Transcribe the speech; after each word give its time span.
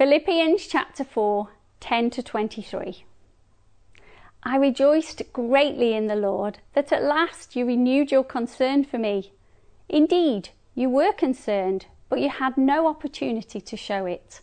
Philippians 0.00 0.66
chapter 0.66 1.04
4 1.04 1.50
10 1.80 2.08
to 2.08 2.22
23. 2.22 3.04
I 4.42 4.56
rejoiced 4.56 5.22
greatly 5.34 5.94
in 5.94 6.06
the 6.06 6.16
Lord 6.16 6.56
that 6.72 6.90
at 6.90 7.02
last 7.02 7.54
you 7.54 7.66
renewed 7.66 8.10
your 8.10 8.24
concern 8.24 8.82
for 8.82 8.96
me. 8.96 9.32
Indeed, 9.90 10.48
you 10.74 10.88
were 10.88 11.12
concerned, 11.12 11.84
but 12.08 12.18
you 12.18 12.30
had 12.30 12.56
no 12.56 12.86
opportunity 12.86 13.60
to 13.60 13.76
show 13.76 14.06
it. 14.06 14.40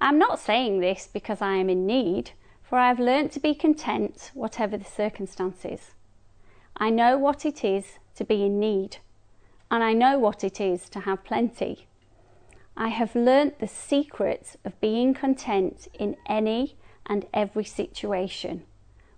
I 0.00 0.10
am 0.10 0.18
not 0.20 0.38
saying 0.38 0.78
this 0.78 1.08
because 1.12 1.42
I 1.42 1.56
am 1.56 1.68
in 1.68 1.84
need, 1.84 2.30
for 2.62 2.78
I 2.78 2.86
have 2.86 3.00
learnt 3.00 3.32
to 3.32 3.40
be 3.40 3.56
content 3.56 4.30
whatever 4.32 4.76
the 4.76 4.84
circumstances. 4.84 5.90
I 6.76 6.90
know 6.90 7.18
what 7.18 7.44
it 7.44 7.64
is 7.64 7.98
to 8.14 8.22
be 8.22 8.44
in 8.44 8.60
need, 8.60 8.98
and 9.72 9.82
I 9.82 9.92
know 9.92 10.20
what 10.20 10.44
it 10.44 10.60
is 10.60 10.88
to 10.90 11.00
have 11.00 11.24
plenty. 11.24 11.88
I 12.80 12.88
have 12.90 13.16
learnt 13.16 13.58
the 13.58 13.66
secret 13.66 14.54
of 14.64 14.80
being 14.80 15.12
content 15.12 15.88
in 15.98 16.16
any 16.26 16.76
and 17.06 17.26
every 17.34 17.64
situation, 17.64 18.62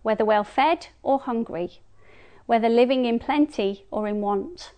whether 0.00 0.24
well 0.24 0.44
fed 0.44 0.86
or 1.02 1.18
hungry, 1.18 1.82
whether 2.46 2.70
living 2.70 3.04
in 3.04 3.18
plenty 3.18 3.84
or 3.90 4.08
in 4.08 4.22
want. 4.22 4.72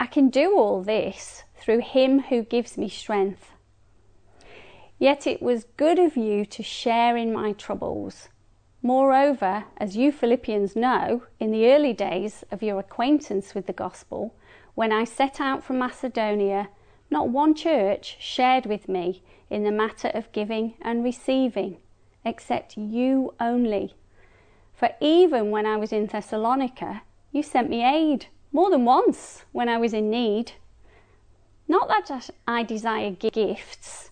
I 0.00 0.06
can 0.06 0.30
do 0.30 0.56
all 0.56 0.82
this 0.82 1.42
through 1.56 1.80
Him 1.80 2.20
who 2.20 2.42
gives 2.42 2.78
me 2.78 2.88
strength. 2.88 3.50
Yet 4.98 5.26
it 5.26 5.42
was 5.42 5.66
good 5.76 5.98
of 5.98 6.16
you 6.16 6.46
to 6.46 6.62
share 6.62 7.18
in 7.18 7.34
my 7.34 7.52
troubles. 7.52 8.30
Moreover, 8.80 9.64
as 9.76 9.94
you 9.94 10.10
Philippians 10.10 10.74
know, 10.74 11.24
in 11.38 11.50
the 11.50 11.70
early 11.70 11.92
days 11.92 12.44
of 12.50 12.62
your 12.62 12.78
acquaintance 12.78 13.54
with 13.54 13.66
the 13.66 13.74
gospel, 13.74 14.34
when 14.74 14.90
I 14.90 15.04
set 15.04 15.38
out 15.38 15.62
from 15.62 15.78
Macedonia, 15.78 16.70
not 17.14 17.28
one 17.28 17.54
church 17.54 18.16
shared 18.18 18.66
with 18.66 18.88
me 18.88 19.22
in 19.48 19.62
the 19.62 19.70
matter 19.70 20.08
of 20.08 20.32
giving 20.32 20.74
and 20.82 21.04
receiving, 21.04 21.76
except 22.24 22.76
you 22.76 23.32
only. 23.38 23.94
For 24.74 24.90
even 25.00 25.52
when 25.52 25.64
I 25.64 25.76
was 25.76 25.92
in 25.92 26.06
Thessalonica, 26.06 27.02
you 27.30 27.44
sent 27.44 27.70
me 27.70 27.84
aid 27.84 28.26
more 28.50 28.68
than 28.68 28.84
once 28.84 29.44
when 29.52 29.68
I 29.68 29.78
was 29.78 29.94
in 29.94 30.10
need. 30.10 30.52
Not 31.68 31.86
that 31.86 32.30
I 32.48 32.64
desire 32.64 33.12
gifts. 33.12 34.10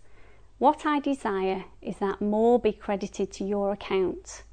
What 0.58 0.86
I 0.86 1.00
desire 1.00 1.64
is 1.80 1.96
that 1.96 2.20
more 2.20 2.60
be 2.60 2.72
credited 2.72 3.32
to 3.32 3.44
your 3.44 3.72
account. 3.72 4.44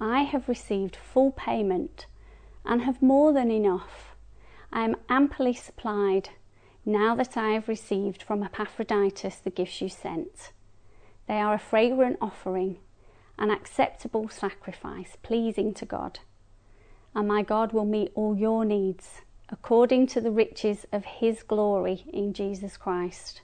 I 0.00 0.22
have 0.22 0.48
received 0.48 0.96
full 0.96 1.30
payment 1.30 2.06
and 2.64 2.82
have 2.82 3.00
more 3.00 3.32
than 3.32 3.52
enough. 3.52 4.16
I 4.72 4.82
am 4.84 4.96
amply 5.08 5.54
supplied 5.54 6.30
now 6.88 7.14
that 7.14 7.36
I 7.36 7.50
have 7.50 7.68
received 7.68 8.22
from 8.22 8.42
Epaphroditus 8.42 9.36
the 9.36 9.50
gifts 9.50 9.82
you 9.82 9.90
sent. 9.90 10.52
They 11.26 11.34
are 11.34 11.52
a 11.52 11.58
fragrant 11.58 12.16
offering, 12.18 12.78
an 13.38 13.50
acceptable 13.50 14.30
sacrifice, 14.30 15.16
pleasing 15.22 15.74
to 15.74 15.84
God. 15.84 16.20
And 17.14 17.28
my 17.28 17.42
God 17.42 17.72
will 17.72 17.84
meet 17.84 18.10
all 18.14 18.34
your 18.34 18.64
needs 18.64 19.20
according 19.50 20.06
to 20.06 20.20
the 20.22 20.30
riches 20.30 20.86
of 20.90 21.04
his 21.04 21.42
glory 21.42 22.04
in 22.10 22.32
Jesus 22.32 22.78
Christ. 22.78 23.42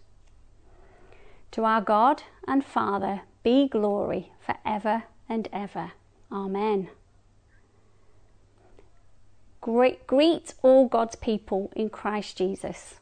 To 1.51 1.64
our 1.64 1.83
God 1.83 2.23
and 2.48 2.64
Father 2.64 3.23
be 3.42 3.69
glory 3.69 4.33
for 4.41 4.56
ever 4.64 5.05
and 5.29 5.48
ever. 5.53 5.92
Amen. 6.33 6.89
Greet, 9.61 10.55
all 10.62 10.89
God's 10.89 11.17
people 11.17 11.70
in 11.77 11.91
Christ 11.91 12.39
Jesus. 12.39 13.01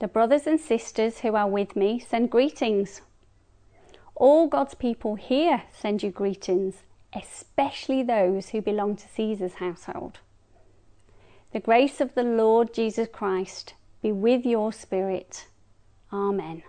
The 0.00 0.08
brothers 0.08 0.46
and 0.46 0.58
sisters 0.58 1.18
who 1.18 1.34
are 1.36 1.46
with 1.46 1.76
me 1.76 1.98
send 1.98 2.30
greetings. 2.30 3.02
All 4.14 4.48
God's 4.48 4.74
people 4.74 5.16
here 5.16 5.64
send 5.78 6.02
you 6.02 6.10
greetings, 6.10 6.76
especially 7.14 8.02
those 8.02 8.48
who 8.48 8.62
belong 8.62 8.96
to 8.96 9.08
Caesar's 9.08 9.56
household. 9.56 10.20
The 11.52 11.60
grace 11.60 12.00
of 12.00 12.14
the 12.14 12.22
Lord 12.22 12.72
Jesus 12.72 13.08
Christ 13.12 13.74
be 14.00 14.10
with 14.10 14.46
your 14.46 14.72
spirit. 14.72 15.48
Amen. 16.10 16.62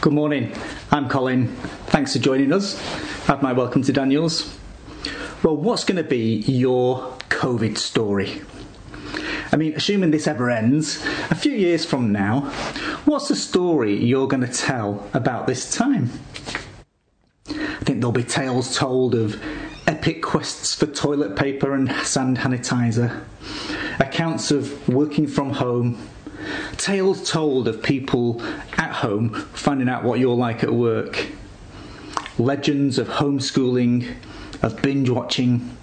Good 0.00 0.12
morning. 0.12 0.52
I'm 0.90 1.08
Colin. 1.08 1.46
Thanks 1.86 2.14
for 2.14 2.18
joining 2.18 2.52
us. 2.52 2.80
Have 3.26 3.42
my 3.42 3.52
welcome 3.52 3.82
to 3.82 3.92
Daniel's. 3.92 4.59
Well, 5.42 5.56
what's 5.56 5.84
going 5.84 5.96
to 5.96 6.08
be 6.08 6.36
your 6.46 7.16
COVID 7.30 7.78
story? 7.78 8.42
I 9.50 9.56
mean, 9.56 9.72
assuming 9.74 10.10
this 10.10 10.26
ever 10.26 10.50
ends, 10.50 11.02
a 11.30 11.34
few 11.34 11.52
years 11.52 11.86
from 11.86 12.12
now, 12.12 12.42
what's 13.06 13.28
the 13.28 13.36
story 13.36 13.96
you're 13.96 14.28
going 14.28 14.46
to 14.46 14.52
tell 14.52 15.08
about 15.14 15.46
this 15.46 15.74
time? 15.74 16.10
I 17.48 17.82
think 17.84 18.00
there'll 18.00 18.12
be 18.12 18.22
tales 18.22 18.76
told 18.76 19.14
of 19.14 19.42
epic 19.86 20.22
quests 20.22 20.74
for 20.74 20.84
toilet 20.84 21.36
paper 21.36 21.72
and 21.72 21.90
sand 22.04 22.36
sanitizer, 22.36 23.24
accounts 23.98 24.50
of 24.50 24.86
working 24.90 25.26
from 25.26 25.54
home, 25.54 26.06
tales 26.76 27.30
told 27.30 27.66
of 27.66 27.82
people 27.82 28.42
at 28.76 28.92
home 28.92 29.30
finding 29.54 29.88
out 29.88 30.04
what 30.04 30.20
you're 30.20 30.36
like 30.36 30.62
at 30.62 30.74
work, 30.74 31.28
legends 32.38 32.98
of 32.98 33.08
homeschooling 33.08 34.16
of 34.62 34.80
binge 34.82 35.10
watching, 35.10 35.76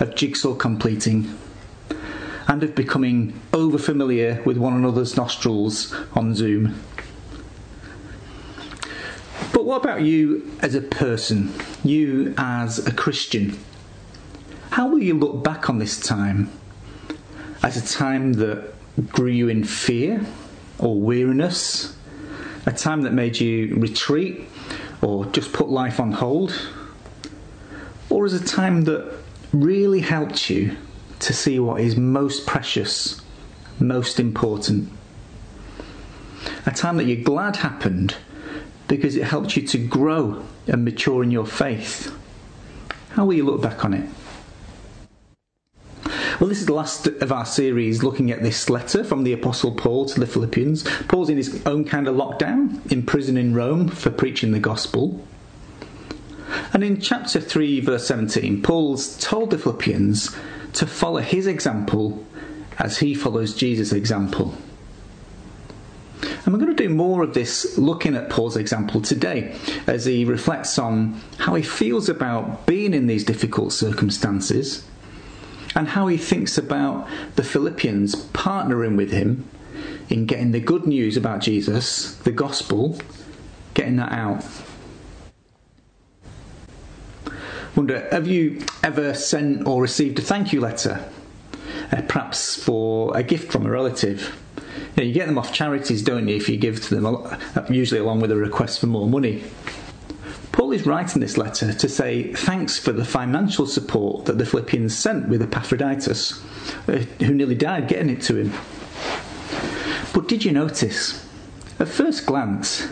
of 0.00 0.14
jigsaw 0.14 0.54
completing, 0.54 1.36
and 2.48 2.62
of 2.62 2.74
becoming 2.74 3.40
over 3.52 3.78
familiar 3.78 4.42
with 4.44 4.56
one 4.56 4.74
another's 4.74 5.16
nostrils 5.16 5.94
on 6.14 6.34
Zoom. 6.34 6.80
But 9.52 9.64
what 9.64 9.82
about 9.82 10.02
you 10.02 10.52
as 10.60 10.74
a 10.74 10.80
person, 10.80 11.52
you 11.84 12.34
as 12.36 12.86
a 12.86 12.92
Christian? 12.92 13.58
How 14.70 14.88
will 14.88 15.02
you 15.02 15.14
look 15.14 15.42
back 15.42 15.70
on 15.70 15.78
this 15.78 15.98
time? 15.98 16.50
As 17.62 17.76
a 17.76 17.96
time 17.96 18.34
that 18.34 18.74
grew 19.08 19.30
you 19.30 19.48
in 19.48 19.64
fear 19.64 20.24
or 20.78 21.00
weariness? 21.00 21.96
A 22.66 22.72
time 22.72 23.02
that 23.02 23.12
made 23.12 23.40
you 23.40 23.74
retreat 23.76 24.48
or 25.00 25.24
just 25.26 25.52
put 25.52 25.68
life 25.68 26.00
on 26.00 26.12
hold? 26.12 26.52
Or 28.26 28.34
as 28.34 28.42
a 28.42 28.44
time 28.44 28.82
that 28.82 29.08
really 29.52 30.00
helped 30.00 30.50
you 30.50 30.76
to 31.20 31.32
see 31.32 31.60
what 31.60 31.80
is 31.80 31.96
most 31.96 32.44
precious, 32.44 33.20
most 33.78 34.18
important. 34.18 34.90
A 36.66 36.72
time 36.72 36.96
that 36.96 37.04
you're 37.04 37.22
glad 37.22 37.54
happened 37.54 38.16
because 38.88 39.14
it 39.14 39.22
helped 39.22 39.56
you 39.56 39.64
to 39.68 39.78
grow 39.78 40.44
and 40.66 40.84
mature 40.84 41.22
in 41.22 41.30
your 41.30 41.46
faith. 41.46 42.12
How 43.10 43.26
will 43.26 43.34
you 43.34 43.44
look 43.44 43.62
back 43.62 43.84
on 43.84 43.94
it? 43.94 44.08
Well, 46.40 46.48
this 46.48 46.58
is 46.58 46.66
the 46.66 46.74
last 46.74 47.06
of 47.06 47.30
our 47.30 47.46
series 47.46 48.02
looking 48.02 48.32
at 48.32 48.42
this 48.42 48.68
letter 48.68 49.04
from 49.04 49.22
the 49.22 49.34
Apostle 49.34 49.72
Paul 49.72 50.06
to 50.06 50.18
the 50.18 50.26
Philippians. 50.26 50.82
Paul's 51.06 51.30
in 51.30 51.36
his 51.36 51.64
own 51.64 51.84
kind 51.84 52.08
of 52.08 52.16
lockdown, 52.16 52.90
in 52.90 53.06
prison 53.06 53.36
in 53.36 53.54
Rome 53.54 53.86
for 53.86 54.10
preaching 54.10 54.50
the 54.50 54.58
gospel. 54.58 55.24
And 56.76 56.84
in 56.84 57.00
chapter 57.00 57.40
3, 57.40 57.80
verse 57.80 58.06
17, 58.06 58.60
Paul's 58.60 59.16
told 59.16 59.48
the 59.48 59.56
Philippians 59.56 60.36
to 60.74 60.86
follow 60.86 61.22
his 61.22 61.46
example 61.46 62.22
as 62.78 62.98
he 62.98 63.14
follows 63.14 63.54
Jesus' 63.54 63.92
example. 63.92 64.54
And 66.20 66.52
we're 66.52 66.60
going 66.60 66.76
to 66.76 66.82
do 66.82 66.90
more 66.90 67.22
of 67.22 67.32
this 67.32 67.78
looking 67.78 68.14
at 68.14 68.28
Paul's 68.28 68.58
example 68.58 69.00
today 69.00 69.56
as 69.86 70.04
he 70.04 70.26
reflects 70.26 70.78
on 70.78 71.18
how 71.38 71.54
he 71.54 71.62
feels 71.62 72.10
about 72.10 72.66
being 72.66 72.92
in 72.92 73.06
these 73.06 73.24
difficult 73.24 73.72
circumstances 73.72 74.84
and 75.74 75.88
how 75.88 76.08
he 76.08 76.18
thinks 76.18 76.58
about 76.58 77.08
the 77.36 77.42
Philippians 77.42 78.16
partnering 78.32 78.98
with 78.98 79.12
him 79.12 79.48
in 80.10 80.26
getting 80.26 80.52
the 80.52 80.60
good 80.60 80.86
news 80.86 81.16
about 81.16 81.40
Jesus, 81.40 82.16
the 82.16 82.32
gospel, 82.32 83.00
getting 83.72 83.96
that 83.96 84.12
out 84.12 84.44
wonder 87.76 88.08
have 88.10 88.26
you 88.26 88.62
ever 88.82 89.14
sent 89.14 89.66
or 89.66 89.82
received 89.82 90.18
a 90.18 90.22
thank 90.22 90.52
you 90.52 90.60
letter? 90.60 91.04
Uh, 91.92 92.02
perhaps 92.08 92.62
for 92.62 93.16
a 93.16 93.22
gift 93.22 93.52
from 93.52 93.66
a 93.66 93.70
relative. 93.70 94.36
You, 94.96 95.02
know, 95.02 95.02
you 95.04 95.12
get 95.12 95.26
them 95.26 95.38
off 95.38 95.52
charities, 95.52 96.02
don't 96.02 96.26
you, 96.26 96.34
if 96.34 96.48
you 96.48 96.56
give 96.56 96.82
to 96.86 96.94
them, 96.94 97.06
uh, 97.06 97.38
usually 97.68 98.00
along 98.00 98.20
with 98.20 98.32
a 98.32 98.36
request 98.36 98.80
for 98.80 98.86
more 98.86 99.06
money. 99.06 99.44
Paul 100.52 100.72
is 100.72 100.86
writing 100.86 101.20
this 101.20 101.36
letter 101.36 101.72
to 101.72 101.88
say 101.88 102.32
thanks 102.32 102.78
for 102.78 102.92
the 102.92 103.04
financial 103.04 103.66
support 103.66 104.24
that 104.24 104.38
the 104.38 104.46
Philippians 104.46 104.96
sent 104.96 105.28
with 105.28 105.42
Epaphroditus, 105.42 106.42
uh, 106.88 106.92
who 107.20 107.34
nearly 107.34 107.54
died 107.54 107.88
getting 107.88 108.10
it 108.10 108.22
to 108.22 108.36
him. 108.36 108.52
But 110.14 110.28
did 110.28 110.44
you 110.44 110.52
notice, 110.52 111.28
at 111.78 111.88
first 111.88 112.24
glance, 112.24 112.88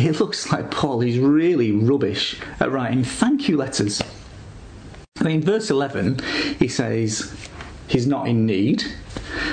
it 0.06 0.18
looks 0.18 0.50
like 0.50 0.70
Paul 0.70 1.02
is 1.02 1.18
really 1.18 1.72
rubbish 1.72 2.40
at 2.58 2.70
writing 2.70 3.04
thank 3.04 3.48
you 3.48 3.56
letters. 3.56 4.00
I 5.18 5.24
mean, 5.24 5.42
verse 5.42 5.70
11, 5.70 6.20
he 6.58 6.68
says 6.68 7.34
he's 7.86 8.06
not 8.06 8.26
in 8.26 8.46
need. 8.46 8.84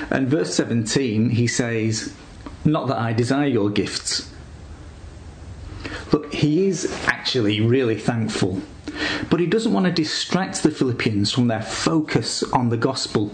And 0.10 0.30
verse 0.30 0.54
17, 0.56 1.32
he 1.32 1.48
says, 1.48 2.14
Not 2.64 2.88
that 2.88 2.98
I 2.98 3.12
desire 3.12 3.48
your 3.48 3.70
gifts. 3.70 4.34
Look, 6.14 6.34
he 6.34 6.68
is 6.68 6.90
actually 7.06 7.60
really 7.60 8.00
thankful, 8.00 8.62
but 9.30 9.42
he 9.42 9.46
doesn't 9.46 9.74
want 9.74 9.88
to 9.88 9.92
distract 9.92 10.64
the 10.64 10.72
Philippians 10.72 11.34
from 11.34 11.50
their 11.50 11.62
focus 11.62 12.44
on 12.44 12.70
the 12.70 12.78
gospel. 12.78 13.34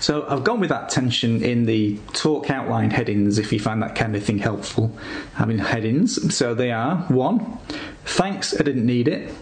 So 0.00 0.26
I've 0.28 0.44
gone 0.44 0.60
with 0.60 0.68
that 0.68 0.88
tension 0.90 1.42
in 1.42 1.66
the 1.66 1.98
talk 2.12 2.50
outline 2.50 2.90
headings 2.90 3.38
if 3.38 3.52
you 3.52 3.58
find 3.58 3.82
that 3.82 3.94
kind 3.94 4.14
of 4.14 4.22
thing 4.22 4.38
helpful. 4.38 4.96
Having 5.34 5.58
headings. 5.58 6.34
So 6.34 6.54
they 6.54 6.70
are 6.70 6.98
one, 7.08 7.58
thanks, 8.04 8.54
I 8.58 8.62
didn't 8.62 8.86
need 8.86 9.08
it. 9.08 9.34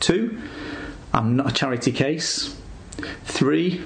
Two, 0.00 0.40
I'm 1.12 1.36
not 1.36 1.50
a 1.50 1.54
charity 1.54 1.92
case. 1.92 2.60
Three, 3.24 3.78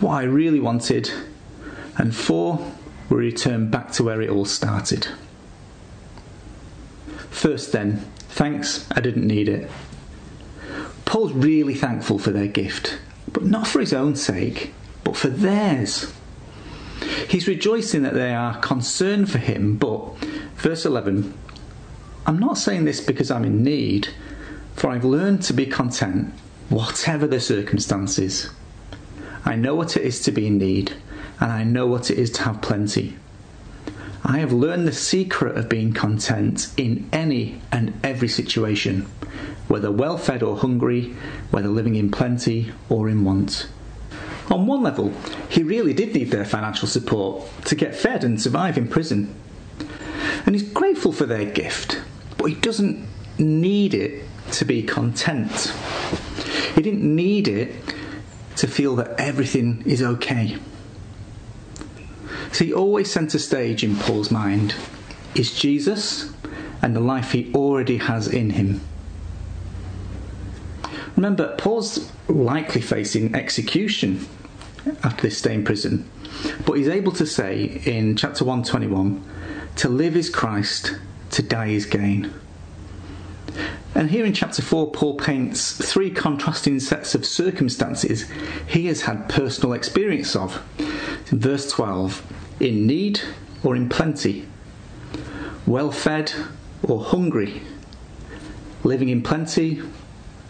what 0.00 0.12
I 0.12 0.22
really 0.22 0.60
wanted. 0.60 1.10
And 1.98 2.14
four, 2.14 2.72
we 3.10 3.16
return 3.16 3.70
back 3.70 3.92
to 3.92 4.04
where 4.04 4.22
it 4.22 4.30
all 4.30 4.44
started. 4.44 5.08
First, 7.30 7.72
then, 7.72 7.98
thanks, 8.28 8.88
I 8.92 9.00
didn't 9.00 9.26
need 9.26 9.48
it. 9.48 9.70
Paul's 11.04 11.32
really 11.32 11.74
thankful 11.74 12.18
for 12.18 12.30
their 12.30 12.46
gift, 12.46 12.98
but 13.32 13.44
not 13.44 13.66
for 13.66 13.80
his 13.80 13.92
own 13.92 14.16
sake 14.16 14.72
but 15.04 15.16
for 15.16 15.28
theirs. 15.28 16.12
He's 17.28 17.46
rejoicing 17.46 18.02
that 18.02 18.14
they 18.14 18.34
are 18.34 18.58
concerned 18.60 19.30
for 19.30 19.38
him, 19.38 19.76
but, 19.76 20.16
verse 20.56 20.86
11, 20.86 21.34
I'm 22.26 22.38
not 22.38 22.56
saying 22.56 22.84
this 22.84 23.00
because 23.00 23.30
I'm 23.30 23.44
in 23.44 23.62
need, 23.62 24.08
for 24.74 24.90
I've 24.90 25.04
learned 25.04 25.42
to 25.42 25.52
be 25.52 25.66
content, 25.66 26.32
whatever 26.70 27.26
the 27.26 27.40
circumstances. 27.40 28.50
I 29.44 29.56
know 29.56 29.74
what 29.74 29.96
it 29.96 30.02
is 30.02 30.22
to 30.22 30.32
be 30.32 30.46
in 30.46 30.56
need, 30.56 30.94
and 31.40 31.52
I 31.52 31.64
know 31.64 31.86
what 31.86 32.10
it 32.10 32.18
is 32.18 32.30
to 32.32 32.42
have 32.44 32.62
plenty. 32.62 33.16
I 34.24 34.38
have 34.38 34.52
learned 34.54 34.88
the 34.88 34.92
secret 34.92 35.58
of 35.58 35.68
being 35.68 35.92
content 35.92 36.68
in 36.78 37.06
any 37.12 37.60
and 37.70 37.92
every 38.02 38.28
situation, 38.28 39.02
whether 39.68 39.92
well 39.92 40.16
fed 40.16 40.42
or 40.42 40.56
hungry, 40.56 41.14
whether 41.50 41.68
living 41.68 41.94
in 41.94 42.10
plenty 42.10 42.72
or 42.88 43.10
in 43.10 43.24
want. 43.24 43.68
On 44.50 44.66
one 44.66 44.82
level, 44.82 45.12
he 45.48 45.62
really 45.62 45.94
did 45.94 46.14
need 46.14 46.30
their 46.30 46.44
financial 46.44 46.86
support 46.86 47.48
to 47.64 47.74
get 47.74 47.94
fed 47.94 48.24
and 48.24 48.40
survive 48.40 48.76
in 48.76 48.88
prison. 48.88 49.34
And 50.46 50.54
he's 50.54 50.70
grateful 50.70 51.12
for 51.12 51.24
their 51.24 51.46
gift, 51.46 52.00
but 52.36 52.46
he 52.46 52.54
doesn't 52.54 53.06
need 53.38 53.94
it 53.94 54.24
to 54.52 54.64
be 54.64 54.82
content. 54.82 55.72
He 56.74 56.82
didn't 56.82 57.02
need 57.02 57.48
it 57.48 57.74
to 58.56 58.66
feel 58.66 58.96
that 58.96 59.18
everything 59.18 59.82
is 59.86 60.02
okay. 60.02 60.58
See, 62.52 62.72
always 62.72 63.10
centre 63.10 63.38
stage 63.38 63.82
in 63.82 63.96
Paul's 63.96 64.30
mind 64.30 64.74
is 65.34 65.58
Jesus 65.58 66.32
and 66.82 66.94
the 66.94 67.00
life 67.00 67.32
he 67.32 67.50
already 67.54 67.96
has 67.96 68.28
in 68.28 68.50
him. 68.50 68.80
Remember, 71.16 71.56
Paul's 71.56 72.10
likely 72.28 72.80
facing 72.80 73.34
execution 73.34 74.26
after 75.02 75.22
this 75.22 75.38
stay 75.38 75.54
in 75.54 75.64
prison, 75.64 76.08
but 76.66 76.74
he's 76.74 76.88
able 76.88 77.12
to 77.12 77.26
say 77.26 77.80
in 77.84 78.16
chapter 78.16 78.44
121 78.44 79.22
to 79.76 79.88
live 79.88 80.16
is 80.16 80.30
Christ, 80.30 80.98
to 81.30 81.42
die 81.42 81.68
is 81.68 81.86
gain. 81.86 82.32
And 83.94 84.10
here 84.10 84.24
in 84.24 84.32
chapter 84.32 84.62
4, 84.62 84.90
Paul 84.90 85.16
paints 85.16 85.72
three 85.72 86.10
contrasting 86.10 86.80
sets 86.80 87.14
of 87.14 87.24
circumstances 87.24 88.28
he 88.66 88.86
has 88.86 89.02
had 89.02 89.28
personal 89.28 89.72
experience 89.72 90.34
of. 90.34 90.62
In 91.30 91.38
verse 91.38 91.70
12, 91.70 92.22
in 92.60 92.86
need 92.86 93.20
or 93.62 93.76
in 93.76 93.88
plenty, 93.88 94.48
well 95.66 95.92
fed 95.92 96.32
or 96.82 97.04
hungry, 97.04 97.62
living 98.82 99.08
in 99.08 99.22
plenty 99.22 99.80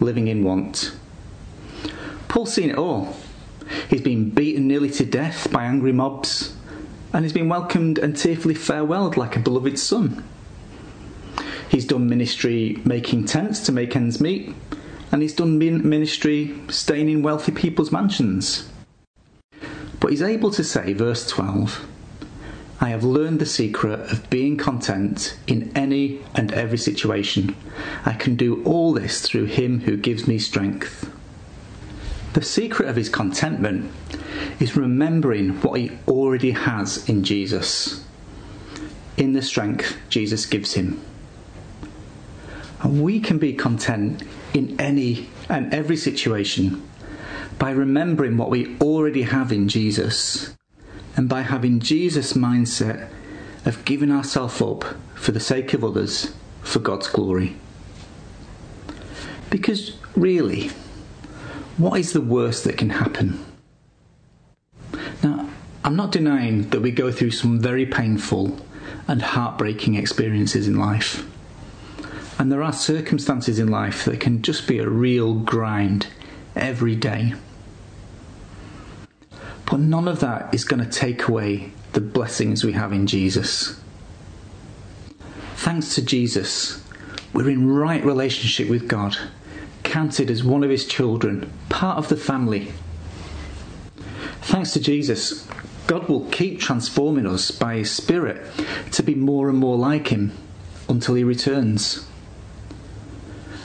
living 0.00 0.28
in 0.28 0.42
want. 0.44 0.94
Paul's 2.28 2.52
seen 2.52 2.70
it 2.70 2.76
all. 2.76 3.16
He's 3.88 4.00
been 4.00 4.31
beaten 4.31 4.69
nearly 4.69 4.91
to 4.91 5.05
death 5.05 5.50
by 5.50 5.65
angry 5.65 5.93
mobs, 5.93 6.55
and 7.12 7.25
he's 7.25 7.32
been 7.32 7.49
welcomed 7.49 7.99
and 7.99 8.17
tearfully 8.17 8.55
farewelled 8.55 9.17
like 9.17 9.37
a 9.37 9.41
beloved 9.41 9.79
son. 9.79 10.25
He's 11.69 11.87
done 11.87 12.09
ministry 12.09 12.81
making 12.85 13.26
tents 13.26 13.61
to 13.67 13.73
make 13.73 13.97
ends 13.97 14.21
meet, 14.21 14.55
and 15.11 15.23
he's 15.23 15.35
done 15.35 15.59
ministry 15.59 16.55
staying 16.69 17.09
in 17.09 17.23
wealthy 17.23 17.53
people's 17.53 17.93
mansions. 17.93 18.69
But 20.00 20.11
he's 20.11 20.23
able 20.23 20.50
to 20.50 20.65
say, 20.65 20.93
verse 20.93 21.26
12, 21.29 21.87
I 22.81 22.88
have 22.88 23.05
learned 23.05 23.38
the 23.38 23.47
secret 23.47 24.00
of 24.12 24.29
being 24.29 24.56
content 24.56 25.38
in 25.47 25.73
any 25.75 26.21
and 26.35 26.53
every 26.53 26.76
situation. 26.76 27.56
I 28.05 28.12
can 28.12 28.35
do 28.37 28.62
all 28.65 28.93
this 28.93 29.23
through 29.23 29.47
Him 29.47 29.81
who 29.81 29.97
gives 29.97 30.26
me 30.26 30.38
strength. 30.38 31.11
The 32.34 32.42
secret 32.42 32.88
of 32.88 32.96
his 32.96 33.08
contentment 33.08 33.92
is 34.58 34.76
remembering 34.76 35.60
what 35.60 35.78
he 35.78 35.92
already 36.08 36.50
has 36.50 37.08
in 37.08 37.22
Jesus, 37.22 38.04
in 39.16 39.34
the 39.34 39.42
strength 39.42 39.96
Jesus 40.08 40.44
gives 40.44 40.75
him. 40.75 41.00
And 42.82 43.02
we 43.04 43.20
can 43.20 43.38
be 43.38 43.52
content 43.52 44.25
in 44.52 44.78
any 44.81 45.28
and 45.48 45.72
every 45.72 45.96
situation 45.96 46.82
by 47.56 47.70
remembering 47.70 48.37
what 48.37 48.50
we 48.50 48.76
already 48.80 49.22
have 49.22 49.52
in 49.52 49.69
Jesus 49.69 50.56
and 51.16 51.28
by 51.28 51.42
having 51.42 51.78
Jesus' 51.78 52.32
mindset 52.32 53.10
of 53.64 53.84
giving 53.84 54.10
ourselves 54.10 54.60
up 54.60 54.84
for 55.14 55.30
the 55.30 55.38
sake 55.38 55.72
of 55.72 55.84
others 55.84 56.34
for 56.62 56.80
God's 56.80 57.06
glory. 57.06 57.54
Because 59.50 59.96
really, 60.16 60.72
what 61.76 61.99
is 61.99 62.12
the 62.12 62.21
worst 62.21 62.65
that 62.65 62.79
can 62.79 62.91
happen? 62.91 63.44
Now, 65.23 65.49
I'm 65.82 65.97
not 65.97 66.12
denying 66.12 66.71
that 66.71 66.81
we 66.81 66.91
go 66.91 67.11
through 67.11 67.32
some 67.32 67.59
very 67.61 67.87
painful 67.87 68.59
and 69.06 69.21
heartbreaking 69.21 69.94
experiences 69.94 70.69
in 70.69 70.79
life. 70.79 71.26
And 72.38 72.50
there 72.50 72.62
are 72.62 72.73
circumstances 72.73 73.59
in 73.59 73.69
life 73.69 74.05
that 74.05 74.21
can 74.21 74.43
just 74.43 74.67
be 74.67 74.79
a 74.79 74.88
real 74.88 75.35
grind 75.35 76.09
every 76.56 76.97
day. 76.97 77.35
But 79.67 79.81
none 79.81 80.09
of 80.09 80.21
that 80.21 80.53
is 80.55 80.65
going 80.65 80.85
to 80.85 80.91
take 80.91 81.29
away 81.29 81.73
the 81.93 82.00
blessings 82.00 82.64
we 82.64 82.73
have 82.73 82.93
in 82.93 83.07
Jesus. 83.07 83.81
Thanks 85.57 85.95
to 85.95 86.02
Jesus, 86.02 86.83
we're 87.33 87.49
in 87.49 87.69
right 87.69 88.04
relationship 88.04 88.69
with 88.69 88.88
God, 88.88 89.16
counted 89.94 90.28
as 90.28 90.42
one 90.42 90.64
of 90.64 90.70
His 90.70 90.86
children, 90.86 91.48
part 91.68 91.98
of 91.98 92.08
the 92.08 92.16
family. 92.16 92.72
Thanks 94.42 94.72
to 94.72 94.80
Jesus, 94.80 95.46
God 95.86 96.08
will 96.08 96.28
keep 96.30 96.58
transforming 96.58 97.28
us 97.28 97.52
by 97.52 97.76
His 97.76 97.92
Spirit 97.92 98.44
to 98.90 99.04
be 99.04 99.14
more 99.14 99.48
and 99.48 99.56
more 99.56 99.76
like 99.76 100.08
Him 100.08 100.32
until 100.88 101.14
He 101.14 101.22
returns. 101.22 102.08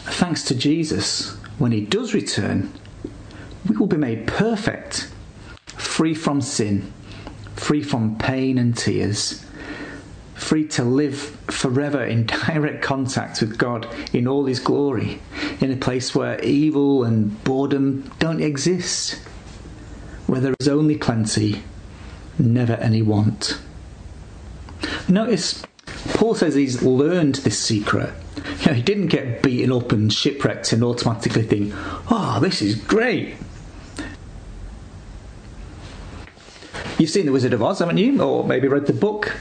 Thanks 0.03 0.43
to 0.43 0.53
Jesus, 0.53 1.31
when 1.57 1.71
He 1.71 1.81
does 1.81 2.13
return, 2.13 2.73
we 3.67 3.75
will 3.75 3.87
be 3.87 3.97
made 3.97 4.27
perfect 4.27 5.09
free 5.65 6.13
from 6.13 6.41
sin, 6.41 6.93
free 7.55 7.81
from 7.81 8.19
pain 8.19 8.59
and 8.59 8.77
tears, 8.77 9.43
free 10.35 10.67
to 10.67 10.83
live 10.83 11.19
forever 11.47 12.03
in 12.03 12.25
direct 12.47 12.83
contact 12.83 13.41
with 13.41 13.57
God 13.57 13.87
in 14.13 14.27
all 14.27 14.45
His 14.45 14.59
glory, 14.59 15.21
in 15.59 15.71
a 15.71 15.75
place 15.75 16.15
where 16.15 16.41
evil 16.41 17.03
and 17.03 17.43
boredom 17.43 18.09
don't 18.19 18.41
exist, 18.41 19.15
where 20.27 20.39
there 20.39 20.55
is 20.59 20.67
only 20.67 20.97
plenty, 20.97 21.63
never 22.37 22.73
any 22.73 23.01
want. 23.01 23.59
Notice 25.07 25.63
Paul 26.13 26.35
says 26.35 26.55
he's 26.55 26.81
learned 26.81 27.35
this 27.35 27.59
secret. 27.59 28.13
You 28.61 28.67
know, 28.67 28.73
he 28.73 28.81
didn't 28.81 29.07
get 29.07 29.41
beaten 29.41 29.71
up 29.71 29.91
and 29.91 30.11
shipwrecked 30.11 30.71
and 30.71 30.83
automatically 30.83 31.43
think, 31.43 31.73
oh, 32.09 32.39
this 32.41 32.61
is 32.61 32.75
great. 32.75 33.35
You've 36.97 37.09
seen 37.09 37.25
The 37.25 37.31
Wizard 37.31 37.53
of 37.53 37.63
Oz, 37.63 37.79
haven't 37.79 37.97
you? 37.97 38.21
Or 38.21 38.45
maybe 38.45 38.67
read 38.67 38.85
the 38.85 38.93
book. 38.93 39.37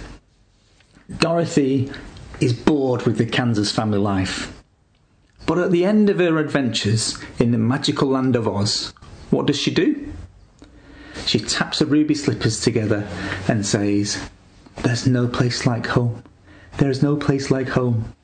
Dorothy 1.19 1.91
is 2.41 2.53
bored 2.53 3.03
with 3.03 3.19
the 3.19 3.27
Kansas 3.27 3.73
family 3.73 3.99
life. 3.99 4.58
But 5.49 5.57
at 5.57 5.71
the 5.71 5.87
end 5.87 6.11
of 6.11 6.19
her 6.19 6.37
adventures 6.37 7.19
in 7.39 7.53
the 7.53 7.59
magical 7.59 8.09
land 8.09 8.37
of 8.37 8.47
Oz, 8.47 8.93
what 9.31 9.47
does 9.47 9.59
she 9.59 9.73
do? 9.73 10.13
She 11.25 11.39
taps 11.39 11.79
her 11.79 11.87
ruby 11.87 12.15
slippers 12.15 12.61
together 12.61 13.09
and 13.49 13.65
says, 13.65 14.29
There's 14.83 15.07
no 15.07 15.27
place 15.27 15.65
like 15.65 15.87
home. 15.87 16.23
There 16.77 16.91
is 16.91 17.03
no 17.03 17.17
place 17.17 17.51
like 17.51 17.71
home. 17.71 18.15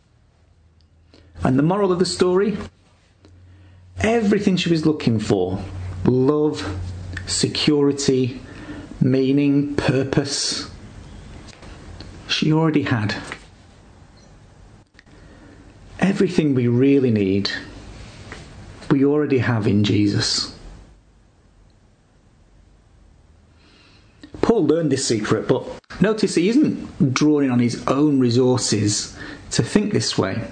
And 1.42 1.58
the 1.58 1.62
moral 1.62 1.92
of 1.92 1.98
the 1.98 2.04
story? 2.04 2.58
Everything 4.00 4.58
she 4.58 4.68
was 4.68 4.84
looking 4.84 5.18
for 5.18 5.64
love, 6.04 6.78
security, 7.26 8.38
meaning, 9.00 9.74
purpose, 9.76 10.70
she 12.28 12.52
already 12.52 12.82
had. 12.82 13.14
Everything 16.04 16.54
we 16.54 16.68
really 16.68 17.10
need, 17.10 17.50
we 18.90 19.06
already 19.06 19.38
have 19.38 19.66
in 19.66 19.84
Jesus. 19.84 20.54
Paul 24.42 24.66
learned 24.66 24.92
this 24.92 25.08
secret, 25.08 25.48
but 25.48 25.66
notice 26.02 26.34
he 26.34 26.50
isn't 26.50 27.14
drawing 27.14 27.50
on 27.50 27.58
his 27.58 27.82
own 27.86 28.20
resources 28.20 29.16
to 29.52 29.62
think 29.62 29.94
this 29.94 30.18
way. 30.18 30.46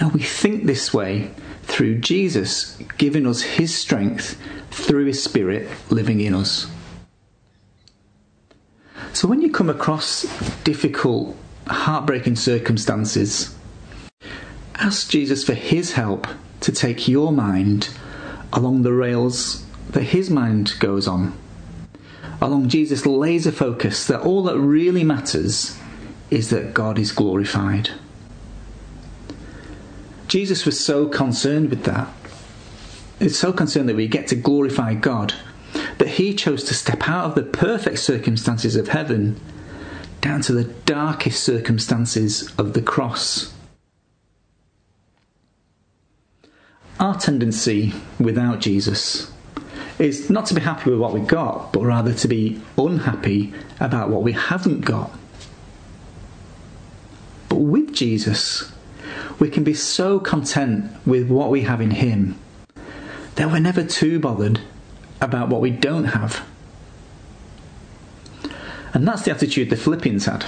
Now 0.00 0.10
we 0.10 0.22
think 0.22 0.66
this 0.66 0.94
way 0.94 1.32
through 1.64 1.98
Jesus 1.98 2.78
giving 2.98 3.26
us 3.26 3.42
his 3.42 3.76
strength 3.76 4.40
through 4.70 5.06
his 5.06 5.20
Spirit 5.20 5.68
living 5.90 6.20
in 6.20 6.32
us. 6.32 6.70
So 9.14 9.26
when 9.26 9.42
you 9.42 9.50
come 9.50 9.68
across 9.68 10.22
difficult, 10.62 11.36
heartbreaking 11.66 12.36
circumstances, 12.36 13.55
ask 14.78 15.08
Jesus 15.10 15.44
for 15.44 15.54
his 15.54 15.92
help 15.92 16.26
to 16.60 16.72
take 16.72 17.08
your 17.08 17.32
mind 17.32 17.90
along 18.52 18.82
the 18.82 18.92
rails 18.92 19.64
that 19.90 20.02
his 20.02 20.30
mind 20.30 20.74
goes 20.78 21.06
on. 21.06 21.36
Along 22.40 22.68
Jesus' 22.68 23.06
laser 23.06 23.52
focus 23.52 24.06
that 24.06 24.20
all 24.20 24.42
that 24.44 24.58
really 24.58 25.04
matters 25.04 25.78
is 26.30 26.50
that 26.50 26.74
God 26.74 26.98
is 26.98 27.12
glorified. 27.12 27.90
Jesus 30.28 30.66
was 30.66 30.82
so 30.82 31.08
concerned 31.08 31.70
with 31.70 31.84
that. 31.84 32.08
He's 33.18 33.38
so 33.38 33.52
concerned 33.52 33.88
that 33.88 33.96
we 33.96 34.08
get 34.08 34.26
to 34.28 34.36
glorify 34.36 34.94
God 34.94 35.34
that 35.98 36.08
he 36.08 36.34
chose 36.34 36.64
to 36.64 36.74
step 36.74 37.08
out 37.08 37.26
of 37.26 37.34
the 37.34 37.42
perfect 37.42 37.98
circumstances 37.98 38.76
of 38.76 38.88
heaven 38.88 39.40
down 40.20 40.42
to 40.42 40.52
the 40.52 40.64
darkest 40.64 41.42
circumstances 41.42 42.52
of 42.58 42.72
the 42.72 42.82
cross. 42.82 43.54
Our 46.98 47.18
tendency 47.18 47.92
without 48.18 48.60
Jesus 48.60 49.30
is 49.98 50.30
not 50.30 50.46
to 50.46 50.54
be 50.54 50.60
happy 50.60 50.90
with 50.90 50.98
what 50.98 51.12
we 51.12 51.20
got, 51.20 51.72
but 51.72 51.82
rather 51.82 52.14
to 52.14 52.28
be 52.28 52.60
unhappy 52.78 53.52
about 53.80 54.08
what 54.08 54.22
we 54.22 54.32
haven't 54.32 54.82
got. 54.82 55.10
But 57.48 57.56
with 57.56 57.92
Jesus, 57.94 58.72
we 59.38 59.50
can 59.50 59.64
be 59.64 59.74
so 59.74 60.18
content 60.18 60.90
with 61.06 61.28
what 61.28 61.50
we 61.50 61.62
have 61.62 61.80
in 61.80 61.90
Him 61.92 62.38
that 63.34 63.50
we're 63.50 63.60
never 63.60 63.84
too 63.84 64.18
bothered 64.18 64.60
about 65.20 65.48
what 65.48 65.60
we 65.60 65.70
don't 65.70 66.04
have. 66.04 66.46
And 68.94 69.06
that's 69.06 69.22
the 69.22 69.30
attitude 69.30 69.68
the 69.68 69.76
Philippians 69.76 70.24
had. 70.24 70.46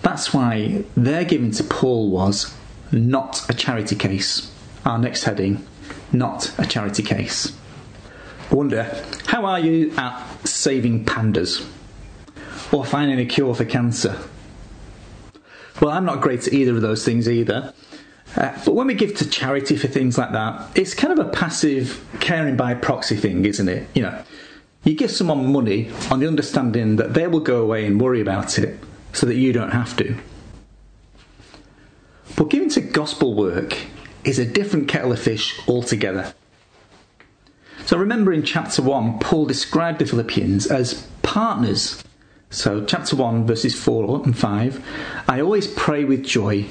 That's 0.00 0.32
why 0.32 0.84
their 0.96 1.24
giving 1.24 1.50
to 1.52 1.64
Paul 1.64 2.10
was 2.10 2.54
not 2.90 3.44
a 3.50 3.54
charity 3.54 3.94
case. 3.94 4.50
Our 4.84 4.98
next 4.98 5.24
heading, 5.24 5.64
not 6.12 6.52
a 6.58 6.66
charity 6.66 7.02
case. 7.02 7.56
Wonder, 8.50 8.84
how 9.26 9.44
are 9.46 9.60
you 9.60 9.92
at 9.96 10.46
saving 10.46 11.04
pandas? 11.04 11.66
Or 12.72 12.84
finding 12.84 13.18
a 13.18 13.26
cure 13.26 13.54
for 13.54 13.64
cancer? 13.64 14.18
Well, 15.80 15.90
I'm 15.90 16.04
not 16.04 16.20
great 16.20 16.46
at 16.46 16.52
either 16.52 16.74
of 16.74 16.82
those 16.82 17.04
things 17.04 17.28
either. 17.28 17.72
Uh, 18.36 18.58
but 18.64 18.74
when 18.74 18.86
we 18.86 18.94
give 18.94 19.14
to 19.16 19.28
charity 19.28 19.76
for 19.76 19.88
things 19.88 20.16
like 20.16 20.32
that, 20.32 20.70
it's 20.74 20.94
kind 20.94 21.18
of 21.18 21.26
a 21.26 21.30
passive 21.30 22.04
caring 22.20 22.56
by 22.56 22.74
proxy 22.74 23.16
thing, 23.16 23.44
isn't 23.44 23.68
it? 23.68 23.88
You 23.94 24.02
know, 24.02 24.22
you 24.84 24.94
give 24.94 25.10
someone 25.10 25.52
money 25.52 25.90
on 26.10 26.20
the 26.20 26.26
understanding 26.26 26.96
that 26.96 27.14
they 27.14 27.26
will 27.26 27.40
go 27.40 27.62
away 27.62 27.86
and 27.86 28.00
worry 28.00 28.20
about 28.20 28.58
it 28.58 28.78
so 29.12 29.26
that 29.26 29.34
you 29.34 29.52
don't 29.52 29.70
have 29.70 29.96
to. 29.98 30.16
But 32.36 32.48
giving 32.48 32.70
to 32.70 32.80
gospel 32.80 33.34
work 33.34 33.76
is 34.24 34.38
a 34.38 34.44
different 34.44 34.88
kettle 34.88 35.12
of 35.12 35.18
fish 35.18 35.60
altogether. 35.68 36.34
So 37.84 37.96
remember 37.96 38.32
in 38.32 38.42
chapter 38.42 38.82
1, 38.82 39.18
Paul 39.18 39.46
described 39.46 39.98
the 39.98 40.06
Philippians 40.06 40.66
as 40.66 41.06
partners. 41.22 42.02
So, 42.50 42.84
chapter 42.84 43.16
1, 43.16 43.46
verses 43.46 43.74
4 43.74 44.24
and 44.24 44.36
5 44.36 44.86
I 45.26 45.40
always 45.40 45.66
pray 45.66 46.04
with 46.04 46.22
joy 46.22 46.66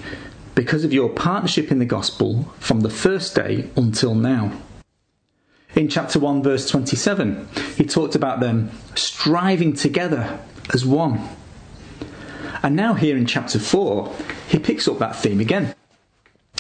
because 0.53 0.84
of 0.84 0.93
your 0.93 1.10
partnership 1.10 1.72
in 1.72 1.79
the 1.79 1.86
gospel 1.86 2.43
from 2.60 2.81
the 2.81 2.89
first 2.89 3.36
day 3.36 3.70
until 3.75 4.13
now. 4.13 4.51
In 5.75 5.88
chapter 5.88 6.20
1, 6.20 6.43
verse 6.43 6.70
27, 6.70 7.48
he 7.75 7.86
talked 7.86 8.13
about 8.13 8.41
them 8.41 8.72
striving 8.93 9.74
together 9.74 10.39
as 10.74 10.86
one. 10.86 11.27
And 12.62 12.75
now, 12.75 12.93
here 12.93 13.17
in 13.17 13.25
chapter 13.25 13.58
4, 13.58 14.13
he 14.50 14.60
picks 14.60 14.88
up 14.88 15.00
that 15.00 15.15
theme 15.15 15.39
again. 15.39 15.74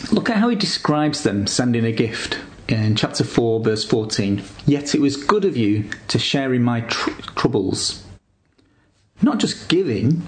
Look 0.09 0.29
at 0.29 0.37
how 0.37 0.49
he 0.49 0.55
describes 0.55 1.23
them 1.23 1.47
sending 1.47 1.85
a 1.85 1.91
gift 1.91 2.39
in 2.67 2.95
chapter 2.95 3.23
4, 3.23 3.61
verse 3.61 3.83
14. 3.83 4.43
Yet 4.65 4.95
it 4.95 5.01
was 5.01 5.15
good 5.17 5.45
of 5.45 5.57
you 5.57 5.89
to 6.07 6.17
share 6.17 6.53
in 6.53 6.63
my 6.63 6.81
tr- 6.81 7.11
troubles. 7.35 8.03
Not 9.21 9.39
just 9.39 9.69
giving, 9.69 10.25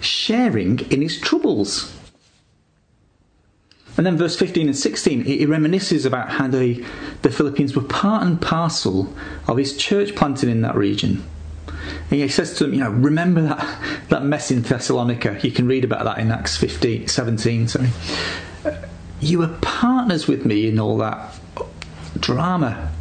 sharing 0.00 0.80
in 0.90 1.02
his 1.02 1.20
troubles. 1.20 1.92
And 3.96 4.06
then 4.06 4.16
verse 4.16 4.36
15 4.36 4.66
and 4.68 4.76
16, 4.76 5.24
he 5.24 5.46
reminisces 5.46 6.04
about 6.04 6.30
how 6.30 6.48
the, 6.48 6.84
the 7.22 7.30
Philippians 7.30 7.76
were 7.76 7.82
part 7.82 8.24
and 8.24 8.40
parcel 8.40 9.12
of 9.46 9.56
his 9.56 9.76
church 9.76 10.16
planting 10.16 10.50
in 10.50 10.62
that 10.62 10.74
region. 10.74 11.24
And 12.10 12.20
he 12.20 12.28
says 12.28 12.54
to 12.54 12.64
them, 12.64 12.74
you 12.74 12.80
know, 12.80 12.90
remember 12.90 13.42
that, 13.42 14.08
that 14.08 14.24
mess 14.24 14.50
in 14.50 14.62
Thessalonica. 14.62 15.38
You 15.42 15.52
can 15.52 15.66
read 15.66 15.84
about 15.84 16.04
that 16.04 16.18
in 16.18 16.30
Acts 16.30 16.56
15, 16.56 17.08
17. 17.08 17.68
Sorry. 17.68 17.88
You 19.24 19.38
were 19.38 19.56
partners 19.60 20.26
with 20.28 20.44
me 20.44 20.68
in 20.68 20.78
all 20.78 20.98
that 20.98 21.34
drama. 22.20 22.92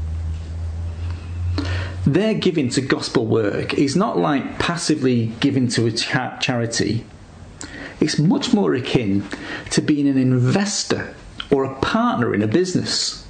Their 2.05 2.33
giving 2.33 2.69
to 2.69 2.81
gospel 2.81 3.25
work 3.25 3.73
is 3.73 3.95
not 3.95 4.17
like 4.17 4.59
passively 4.59 5.27
giving 5.39 5.67
to 5.69 5.85
a 5.85 5.91
charity 5.91 7.05
it's 8.03 8.19
much 8.19 8.53
more 8.53 8.73
akin 8.73 9.23
to 9.69 9.81
being 9.81 10.09
an 10.09 10.17
investor 10.17 11.15
or 11.49 11.63
a 11.63 11.79
partner 11.79 12.33
in 12.33 12.41
a 12.41 12.47
business, 12.47 13.25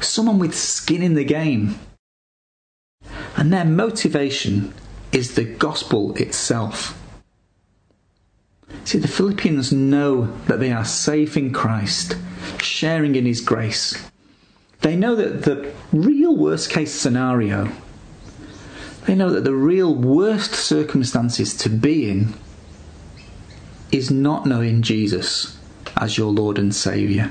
someone 0.00 0.38
with 0.38 0.54
skin 0.54 1.02
in 1.02 1.12
the 1.12 1.24
game. 1.24 1.78
And 3.36 3.52
their 3.52 3.66
motivation 3.66 4.72
is 5.12 5.34
the 5.34 5.44
gospel 5.44 6.14
itself. 6.14 6.98
See, 8.84 8.98
the 8.98 9.08
Philippians 9.08 9.72
know 9.72 10.26
that 10.46 10.60
they 10.60 10.72
are 10.72 10.84
safe 10.84 11.36
in 11.36 11.52
Christ, 11.52 12.16
sharing 12.60 13.16
in 13.16 13.26
His 13.26 13.40
grace. 13.40 14.10
They 14.80 14.96
know 14.96 15.14
that 15.16 15.42
the 15.42 15.72
real 15.92 16.36
worst 16.36 16.70
case 16.70 16.92
scenario, 16.92 17.70
they 19.06 19.14
know 19.14 19.30
that 19.30 19.44
the 19.44 19.54
real 19.54 19.94
worst 19.94 20.54
circumstances 20.54 21.54
to 21.58 21.68
be 21.68 22.10
in 22.10 22.34
is 23.90 24.10
not 24.10 24.46
knowing 24.46 24.82
Jesus 24.82 25.58
as 25.96 26.18
your 26.18 26.32
Lord 26.32 26.58
and 26.58 26.74
Saviour. 26.74 27.30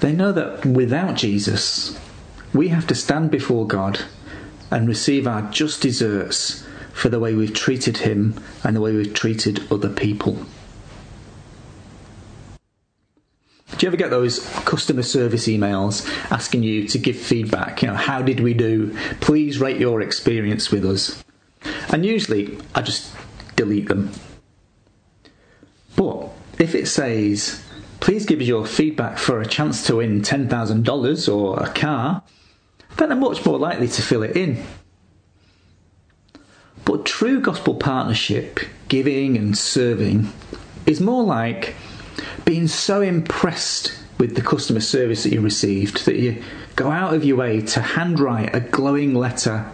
They 0.00 0.12
know 0.12 0.32
that 0.32 0.64
without 0.64 1.16
Jesus, 1.16 1.98
we 2.52 2.68
have 2.68 2.86
to 2.86 2.94
stand 2.94 3.30
before 3.30 3.66
God 3.66 4.00
and 4.70 4.88
receive 4.88 5.26
our 5.26 5.42
just 5.50 5.82
deserts 5.82 6.64
for 6.98 7.08
the 7.08 7.20
way 7.20 7.32
we've 7.32 7.54
treated 7.54 7.98
Him 7.98 8.34
and 8.64 8.74
the 8.74 8.80
way 8.80 8.92
we've 8.92 9.14
treated 9.14 9.72
other 9.72 9.88
people. 9.88 10.36
Do 13.76 13.86
you 13.86 13.88
ever 13.88 13.96
get 13.96 14.10
those 14.10 14.44
customer 14.64 15.04
service 15.04 15.46
emails 15.46 16.04
asking 16.32 16.64
you 16.64 16.88
to 16.88 16.98
give 16.98 17.16
feedback? 17.16 17.82
You 17.82 17.88
know, 17.88 17.94
how 17.94 18.20
did 18.20 18.40
we 18.40 18.52
do? 18.52 18.98
Please 19.20 19.60
rate 19.60 19.78
your 19.78 20.02
experience 20.02 20.72
with 20.72 20.84
us. 20.84 21.22
And 21.90 22.04
usually 22.04 22.58
I 22.74 22.82
just 22.82 23.14
delete 23.54 23.86
them. 23.86 24.10
But 25.94 26.30
if 26.58 26.74
it 26.74 26.88
says, 26.88 27.62
please 28.00 28.26
give 28.26 28.40
us 28.40 28.46
your 28.48 28.66
feedback 28.66 29.18
for 29.18 29.40
a 29.40 29.46
chance 29.46 29.86
to 29.86 29.96
win 29.96 30.22
$10,000 30.22 31.32
or 31.32 31.62
a 31.62 31.68
car, 31.68 32.24
then 32.96 33.12
I'm 33.12 33.20
much 33.20 33.46
more 33.46 33.58
likely 33.58 33.86
to 33.86 34.02
fill 34.02 34.24
it 34.24 34.36
in. 34.36 34.64
But 36.88 37.04
true 37.04 37.42
gospel 37.42 37.74
partnership, 37.74 38.60
giving 38.88 39.36
and 39.36 39.58
serving, 39.58 40.32
is 40.86 41.02
more 41.02 41.22
like 41.22 41.74
being 42.46 42.66
so 42.66 43.02
impressed 43.02 43.92
with 44.16 44.36
the 44.36 44.40
customer 44.40 44.80
service 44.80 45.24
that 45.24 45.34
you 45.34 45.42
received 45.42 46.06
that 46.06 46.16
you 46.16 46.42
go 46.76 46.90
out 46.90 47.12
of 47.12 47.26
your 47.26 47.36
way 47.36 47.60
to 47.60 47.82
handwrite 47.82 48.54
a 48.54 48.60
glowing 48.60 49.12
letter 49.14 49.70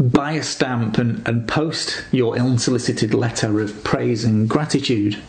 buy 0.00 0.32
a 0.32 0.42
stamp 0.42 0.96
and, 0.96 1.28
and 1.28 1.46
post 1.46 2.06
your 2.10 2.38
unsolicited 2.38 3.12
letter 3.12 3.60
of 3.60 3.84
praise 3.84 4.24
and 4.24 4.48
gratitude. 4.48 5.22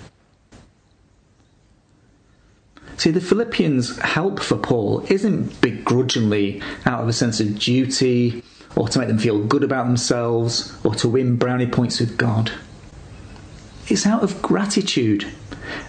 See, 2.95 3.11
the 3.11 3.19
Philippians' 3.19 3.99
help 3.99 4.39
for 4.39 4.55
Paul 4.55 5.05
isn't 5.09 5.59
begrudgingly 5.59 6.61
out 6.85 7.01
of 7.01 7.09
a 7.09 7.13
sense 7.13 7.41
of 7.41 7.59
duty 7.59 8.43
or 8.75 8.87
to 8.89 8.99
make 8.99 9.07
them 9.07 9.19
feel 9.19 9.43
good 9.43 9.63
about 9.63 9.85
themselves, 9.85 10.77
or 10.83 10.95
to 10.95 11.09
win 11.09 11.35
brownie 11.35 11.67
points 11.67 11.99
with 11.99 12.17
God. 12.17 12.51
It's 13.87 14.05
out 14.05 14.23
of 14.23 14.41
gratitude 14.41 15.27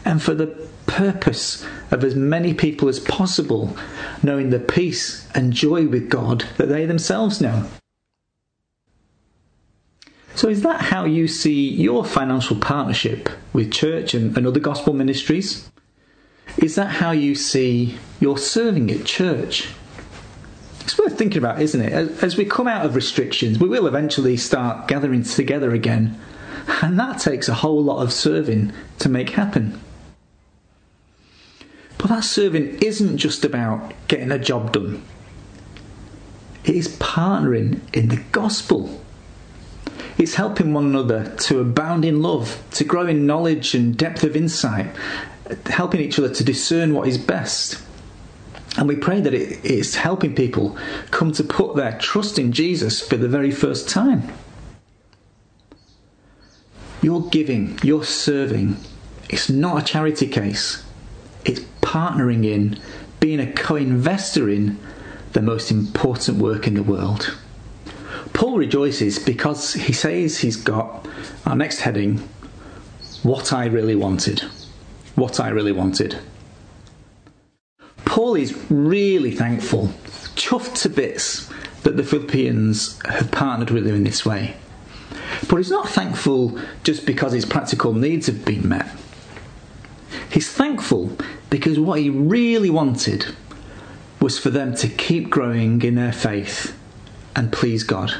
and 0.04 0.22
for 0.22 0.34
the 0.34 0.46
purpose 0.86 1.66
of 1.90 2.04
as 2.04 2.14
many 2.14 2.52
people 2.52 2.88
as 2.88 3.00
possible 3.00 3.76
knowing 4.22 4.50
the 4.50 4.58
peace 4.58 5.28
and 5.34 5.52
joy 5.52 5.86
with 5.86 6.10
God 6.10 6.44
that 6.56 6.68
they 6.68 6.84
themselves 6.86 7.40
know. 7.40 7.68
So, 10.34 10.48
is 10.48 10.62
that 10.62 10.80
how 10.80 11.04
you 11.04 11.28
see 11.28 11.68
your 11.68 12.04
financial 12.04 12.56
partnership 12.56 13.28
with 13.52 13.70
church 13.70 14.14
and, 14.14 14.36
and 14.36 14.46
other 14.46 14.60
gospel 14.60 14.94
ministries? 14.94 15.70
Is 16.58 16.74
that 16.74 16.86
how 16.86 17.12
you 17.12 17.34
see 17.34 17.98
your 18.20 18.38
serving 18.38 18.90
at 18.90 19.04
church? 19.04 19.68
It's 20.82 20.98
worth 20.98 21.16
thinking 21.16 21.38
about, 21.38 21.62
isn't 21.62 21.80
it? 21.80 22.22
As, 22.22 22.36
we 22.36 22.44
come 22.44 22.66
out 22.66 22.84
of 22.84 22.96
restrictions, 22.96 23.58
we 23.58 23.68
will 23.68 23.86
eventually 23.86 24.36
start 24.36 24.88
gathering 24.88 25.22
together 25.22 25.72
again, 25.72 26.18
and 26.82 26.98
that 26.98 27.20
takes 27.20 27.48
a 27.48 27.54
whole 27.54 27.82
lot 27.82 28.02
of 28.02 28.12
serving 28.12 28.72
to 28.98 29.08
make 29.08 29.30
happen. 29.30 29.80
But 31.98 32.08
that 32.08 32.24
serving 32.24 32.80
isn't 32.82 33.18
just 33.18 33.44
about 33.44 33.92
getting 34.08 34.32
a 34.32 34.38
job 34.38 34.72
done, 34.72 35.04
it 36.64 36.74
is 36.74 36.88
partnering 36.96 37.80
in 37.94 38.08
the 38.08 38.22
gospel. 38.32 39.00
It's 40.18 40.34
helping 40.34 40.74
one 40.74 40.86
another 40.86 41.34
to 41.42 41.60
abound 41.60 42.04
in 42.04 42.22
love, 42.22 42.62
to 42.72 42.84
grow 42.84 43.06
in 43.06 43.26
knowledge 43.26 43.74
and 43.74 43.96
depth 43.96 44.24
of 44.24 44.36
insight, 44.36 44.94
helping 45.66 46.00
each 46.00 46.18
other 46.18 46.32
to 46.34 46.44
discern 46.44 46.92
what 46.92 47.08
is 47.08 47.18
best. 47.18 47.80
And 48.78 48.88
we 48.88 48.96
pray 48.96 49.20
that 49.20 49.34
it 49.34 49.64
is 49.64 49.96
helping 49.96 50.34
people 50.34 50.78
come 51.10 51.32
to 51.32 51.44
put 51.44 51.76
their 51.76 51.98
trust 51.98 52.38
in 52.38 52.52
Jesus 52.52 53.06
for 53.06 53.16
the 53.16 53.28
very 53.28 53.50
first 53.50 53.88
time. 53.88 54.32
Your 57.02 57.28
giving, 57.28 57.78
your 57.82 58.04
serving, 58.04 58.76
it's 59.28 59.50
not 59.50 59.82
a 59.82 59.84
charity 59.84 60.26
case. 60.26 60.84
It's 61.44 61.60
partnering 61.82 62.46
in, 62.46 62.78
being 63.20 63.40
a 63.40 63.52
co 63.52 63.76
investor 63.76 64.48
in 64.48 64.78
the 65.32 65.42
most 65.42 65.70
important 65.70 66.38
work 66.38 66.66
in 66.66 66.74
the 66.74 66.82
world. 66.82 67.36
Paul 68.32 68.56
rejoices 68.56 69.18
because 69.18 69.74
he 69.74 69.92
says 69.92 70.38
he's 70.38 70.56
got 70.56 71.06
our 71.44 71.56
next 71.56 71.80
heading 71.80 72.18
what 73.22 73.52
I 73.52 73.66
really 73.66 73.94
wanted. 73.94 74.40
What 75.14 75.40
I 75.40 75.48
really 75.48 75.72
wanted. 75.72 76.18
Paul 78.12 78.34
is 78.34 78.54
really 78.70 79.30
thankful, 79.30 79.86
chuffed 80.36 80.82
to 80.82 80.90
bits, 80.90 81.48
that 81.82 81.96
the 81.96 82.04
Philippians 82.04 83.00
have 83.06 83.30
partnered 83.30 83.70
with 83.70 83.86
him 83.86 83.94
in 83.94 84.04
this 84.04 84.26
way. 84.26 84.54
But 85.48 85.56
he's 85.56 85.70
not 85.70 85.88
thankful 85.88 86.58
just 86.84 87.06
because 87.06 87.32
his 87.32 87.46
practical 87.46 87.94
needs 87.94 88.26
have 88.26 88.44
been 88.44 88.68
met. 88.68 88.86
He's 90.30 90.52
thankful 90.52 91.16
because 91.48 91.80
what 91.80 92.00
he 92.00 92.10
really 92.10 92.68
wanted 92.68 93.34
was 94.20 94.38
for 94.38 94.50
them 94.50 94.74
to 94.74 94.88
keep 94.88 95.30
growing 95.30 95.80
in 95.80 95.94
their 95.94 96.12
faith 96.12 96.78
and 97.34 97.50
please 97.50 97.82
God. 97.82 98.12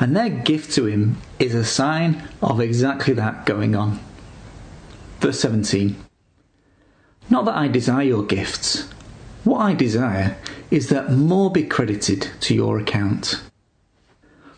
And 0.00 0.16
their 0.16 0.30
gift 0.30 0.72
to 0.76 0.86
him 0.86 1.18
is 1.38 1.54
a 1.54 1.66
sign 1.66 2.26
of 2.40 2.58
exactly 2.58 3.12
that 3.12 3.44
going 3.44 3.76
on. 3.76 4.00
Verse 5.20 5.40
17 5.40 6.06
Not 7.32 7.46
that 7.46 7.56
I 7.56 7.66
desire 7.66 8.02
your 8.02 8.24
gifts, 8.24 8.90
what 9.44 9.60
I 9.60 9.72
desire 9.72 10.36
is 10.70 10.90
that 10.90 11.12
more 11.12 11.50
be 11.50 11.62
credited 11.62 12.28
to 12.40 12.54
your 12.54 12.78
account. 12.78 13.42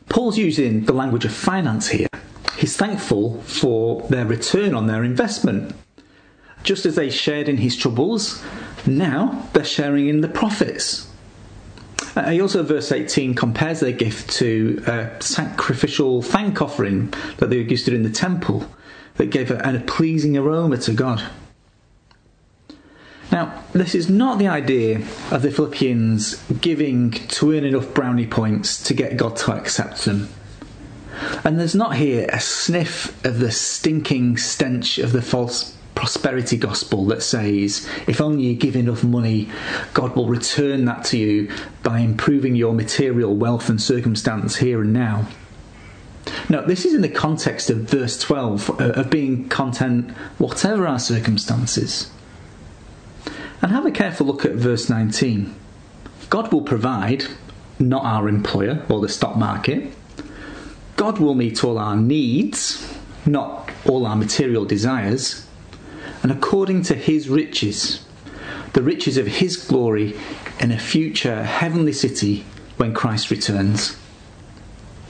Paul's 0.08 0.36
using 0.36 0.84
the 0.84 0.92
language 0.92 1.24
of 1.24 1.32
finance 1.32 1.86
here. 1.86 2.08
He's 2.56 2.76
thankful 2.76 3.40
for 3.42 4.02
their 4.08 4.26
return 4.26 4.74
on 4.74 4.88
their 4.88 5.04
investment. 5.04 5.72
Just 6.64 6.84
as 6.84 6.96
they 6.96 7.10
shared 7.10 7.48
in 7.48 7.58
his 7.58 7.76
troubles, 7.76 8.42
now 8.84 9.48
they're 9.52 9.64
sharing 9.64 10.08
in 10.08 10.20
the 10.20 10.26
profits. 10.26 11.08
Uh, 12.16 12.28
he 12.30 12.40
also, 12.40 12.64
verse 12.64 12.90
18, 12.90 13.34
compares 13.34 13.78
their 13.78 13.92
gift 13.92 14.30
to 14.32 14.82
a 14.88 15.22
sacrificial 15.22 16.22
thank 16.22 16.60
offering 16.60 17.14
that 17.36 17.50
they 17.50 17.58
used 17.58 17.84
to 17.84 17.92
do 17.92 17.96
in 17.96 18.02
the 18.02 18.10
temple 18.10 18.68
that 19.14 19.30
gave 19.30 19.52
a, 19.52 19.58
a 19.58 19.78
pleasing 19.78 20.36
aroma 20.36 20.78
to 20.78 20.92
God. 20.92 21.22
Now, 23.34 23.64
this 23.72 23.96
is 23.96 24.08
not 24.08 24.38
the 24.38 24.46
idea 24.46 24.98
of 25.32 25.42
the 25.42 25.50
Philippians 25.50 26.40
giving 26.60 27.10
to 27.10 27.52
earn 27.52 27.64
enough 27.64 27.92
brownie 27.92 28.28
points 28.28 28.80
to 28.84 28.94
get 28.94 29.16
God 29.16 29.34
to 29.38 29.52
accept 29.52 30.04
them. 30.04 30.28
And 31.42 31.58
there's 31.58 31.74
not 31.74 31.96
here 31.96 32.28
a 32.32 32.38
sniff 32.38 33.08
of 33.26 33.40
the 33.40 33.50
stinking 33.50 34.36
stench 34.36 34.98
of 34.98 35.10
the 35.10 35.20
false 35.20 35.76
prosperity 35.96 36.56
gospel 36.56 37.06
that 37.06 37.24
says 37.24 37.88
if 38.06 38.20
only 38.20 38.44
you 38.44 38.54
give 38.54 38.76
enough 38.76 39.02
money, 39.02 39.48
God 39.94 40.14
will 40.14 40.28
return 40.28 40.84
that 40.84 41.02
to 41.06 41.18
you 41.18 41.50
by 41.82 41.98
improving 41.98 42.54
your 42.54 42.72
material 42.72 43.34
wealth 43.34 43.68
and 43.68 43.82
circumstance 43.82 44.54
here 44.54 44.80
and 44.80 44.92
now. 44.92 45.26
Now, 46.48 46.60
this 46.60 46.84
is 46.84 46.94
in 46.94 47.02
the 47.02 47.08
context 47.08 47.68
of 47.68 47.78
verse 47.78 48.16
12 48.20 48.70
uh, 48.70 48.74
of 48.90 49.10
being 49.10 49.48
content 49.48 50.12
whatever 50.38 50.86
our 50.86 51.00
circumstances. 51.00 52.12
And 53.62 53.70
have 53.72 53.86
a 53.86 53.90
careful 53.90 54.26
look 54.26 54.44
at 54.44 54.52
verse 54.52 54.90
19. 54.90 55.54
God 56.30 56.52
will 56.52 56.62
provide, 56.62 57.24
not 57.78 58.04
our 58.04 58.28
employer 58.28 58.84
or 58.88 59.00
the 59.00 59.08
stock 59.08 59.36
market. 59.36 59.92
God 60.96 61.18
will 61.18 61.34
meet 61.34 61.64
all 61.64 61.78
our 61.78 61.96
needs, 61.96 62.96
not 63.26 63.70
all 63.86 64.06
our 64.06 64.16
material 64.16 64.64
desires 64.64 65.44
and 66.24 66.32
according 66.32 66.80
to 66.80 66.94
his 66.94 67.28
riches, 67.28 68.02
the 68.72 68.82
riches 68.82 69.18
of 69.18 69.26
his 69.26 69.58
glory 69.58 70.18
in 70.58 70.72
a 70.72 70.78
future 70.78 71.44
heavenly 71.44 71.92
city 71.92 72.46
when 72.78 72.94
Christ 72.94 73.30
returns. 73.30 73.94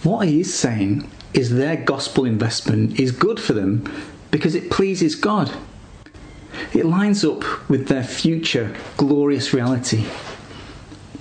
What 0.02 0.26
he 0.26 0.40
is 0.40 0.52
saying 0.52 1.08
is 1.32 1.50
their 1.50 1.76
gospel 1.76 2.24
investment 2.24 2.98
is 2.98 3.12
good 3.12 3.38
for 3.38 3.52
them 3.52 3.88
because 4.32 4.56
it 4.56 4.72
pleases 4.72 5.14
God. 5.14 5.52
It 6.74 6.84
lines 6.84 7.24
up 7.24 7.68
with 7.70 7.86
their 7.86 8.02
future 8.02 8.74
glorious 8.96 9.54
reality. 9.54 10.06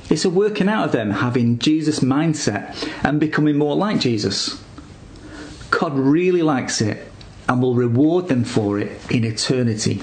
It's 0.09 0.25
a 0.25 0.29
working 0.29 0.67
out 0.67 0.85
of 0.85 0.91
them 0.91 1.11
having 1.11 1.59
Jesus' 1.59 1.99
mindset 1.99 2.89
and 3.03 3.19
becoming 3.19 3.57
more 3.57 3.75
like 3.75 3.99
Jesus. 3.99 4.61
God 5.69 5.93
really 5.93 6.41
likes 6.41 6.81
it 6.81 7.07
and 7.47 7.61
will 7.61 7.75
reward 7.75 8.27
them 8.27 8.43
for 8.43 8.79
it 8.79 8.91
in 9.11 9.23
eternity. 9.23 10.01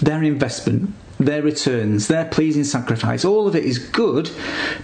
Their 0.00 0.22
investment, 0.22 0.94
their 1.18 1.42
returns, 1.42 2.08
their 2.08 2.26
pleasing 2.26 2.64
sacrifice, 2.64 3.24
all 3.24 3.48
of 3.48 3.56
it 3.56 3.64
is 3.64 3.78
good 3.78 4.30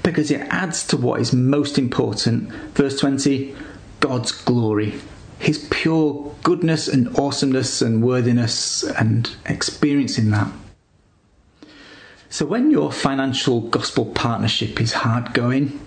because 0.02 0.30
it 0.30 0.40
adds 0.50 0.86
to 0.88 0.96
what 0.96 1.20
is 1.20 1.32
most 1.32 1.78
important. 1.78 2.50
Verse 2.74 2.98
20 2.98 3.54
God's 4.00 4.32
glory, 4.32 5.00
His 5.38 5.66
pure 5.70 6.34
goodness 6.42 6.88
and 6.88 7.16
awesomeness 7.18 7.82
and 7.82 8.02
worthiness, 8.02 8.82
and 8.82 9.34
experiencing 9.46 10.30
that. 10.30 10.50
So, 12.30 12.46
when 12.46 12.70
your 12.70 12.90
financial 12.90 13.60
gospel 13.60 14.06
partnership 14.06 14.80
is 14.80 14.92
hard 14.92 15.34
going, 15.34 15.78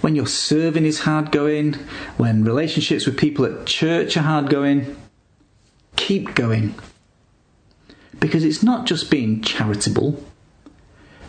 when 0.00 0.14
your 0.14 0.26
serving 0.26 0.84
is 0.84 1.00
hard 1.00 1.32
going, 1.32 1.74
when 2.16 2.44
relationships 2.44 3.06
with 3.06 3.18
people 3.18 3.44
at 3.44 3.66
church 3.66 4.16
are 4.16 4.22
hard 4.22 4.50
going, 4.50 4.96
keep 5.96 6.34
going. 6.34 6.74
Because 8.20 8.44
it's 8.44 8.62
not 8.62 8.86
just 8.86 9.10
being 9.10 9.42
charitable, 9.42 10.22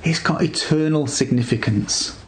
it's 0.04 0.20
got 0.20 0.44
eternal 0.44 1.08
significance. 1.08 2.24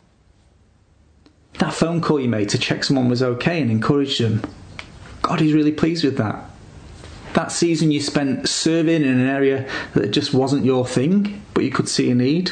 That 1.60 1.74
phone 1.74 2.02
call 2.02 2.20
you 2.20 2.28
made 2.28 2.50
to 2.50 2.58
check 2.58 2.84
someone 2.84 3.10
was 3.10 3.22
okay 3.22 3.62
and 3.62 3.70
encourage 3.70 4.18
them, 4.18 4.42
God 5.22 5.42
is 5.42 5.54
really 5.54 5.72
pleased 5.72 6.04
with 6.04 6.18
that. 6.18 6.46
That 7.34 7.52
season 7.52 7.92
you 7.92 8.02
spent 8.02 8.50
serving 8.50 9.04
in 9.04 9.08
an 9.08 9.28
area 9.28 9.70
that 9.94 10.12
just 10.12 10.34
wasn't 10.34 10.66
your 10.66 10.86
thing, 10.86 11.42
but 11.54 11.64
you 11.64 11.72
could 11.72 11.88
see 11.88 12.12
a 12.12 12.16
need, 12.16 12.52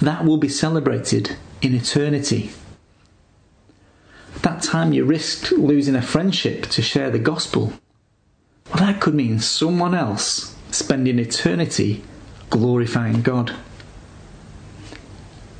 that 0.00 0.24
will 0.24 0.36
be 0.36 0.48
celebrated 0.48 1.36
in 1.60 1.74
eternity. 1.74 2.50
That 4.42 4.62
time 4.62 4.92
you 4.92 5.04
risked 5.04 5.50
losing 5.52 5.96
a 5.96 6.02
friendship 6.02 6.66
to 6.66 6.82
share 6.82 7.10
the 7.10 7.18
gospel. 7.18 7.72
Well, 8.68 8.86
that 8.86 9.00
could 9.00 9.14
mean 9.14 9.40
someone 9.40 9.94
else 9.94 10.54
spending 10.70 11.18
eternity 11.18 12.04
glorifying 12.50 13.22
God. 13.22 13.56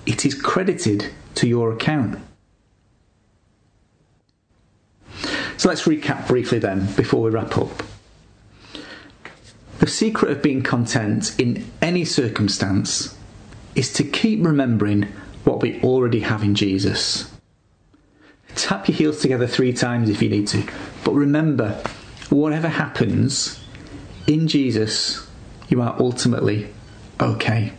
It 0.07 0.25
is 0.25 0.41
credited 0.41 1.11
to 1.35 1.49
your 1.49 1.73
account. 1.73 2.21
So 5.59 5.69
let's 5.69 5.83
recap 5.83 6.29
briefly 6.29 6.61
then 6.61 6.87
before 6.95 7.21
we 7.21 7.31
wrap 7.31 7.59
up. 7.59 7.83
The 9.81 9.89
secret 9.89 10.31
of 10.31 10.41
being 10.41 10.63
content 10.63 11.39
in 11.39 11.69
any 11.83 12.05
circumstance 12.05 13.19
is 13.75 13.93
to 13.95 14.05
keep 14.05 14.45
remembering 14.45 15.09
what 15.43 15.61
we 15.61 15.81
already 15.83 16.21
have 16.21 16.45
in 16.45 16.55
Jesus. 16.55 17.31
Tap 18.55 18.89
your 18.89 18.97
heels 18.97 19.21
together 19.21 19.49
three 19.49 19.73
times 19.73 20.09
if 20.09 20.23
you 20.23 20.29
need 20.29 20.47
to. 20.49 20.65
But 21.05 21.15
remember, 21.15 21.83
whatever 22.29 22.69
happens, 22.69 23.61
in 24.29 24.47
Jesus, 24.47 25.27
you 25.69 25.83
are 25.83 25.97
ultimately 25.99 26.73
okay. 27.21 27.73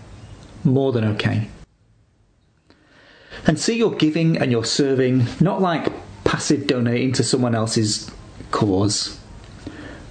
More 0.65 0.91
than 0.91 1.05
okay. 1.05 1.47
And 3.47 3.57
see 3.57 3.77
your 3.77 3.91
giving 3.91 4.37
and 4.37 4.51
your 4.51 4.65
serving 4.65 5.27
not 5.39 5.61
like 5.61 5.87
passive 6.29 6.67
donating 6.67 7.11
to 7.11 7.23
someone 7.23 7.55
else's 7.55 8.11
cause, 8.51 9.19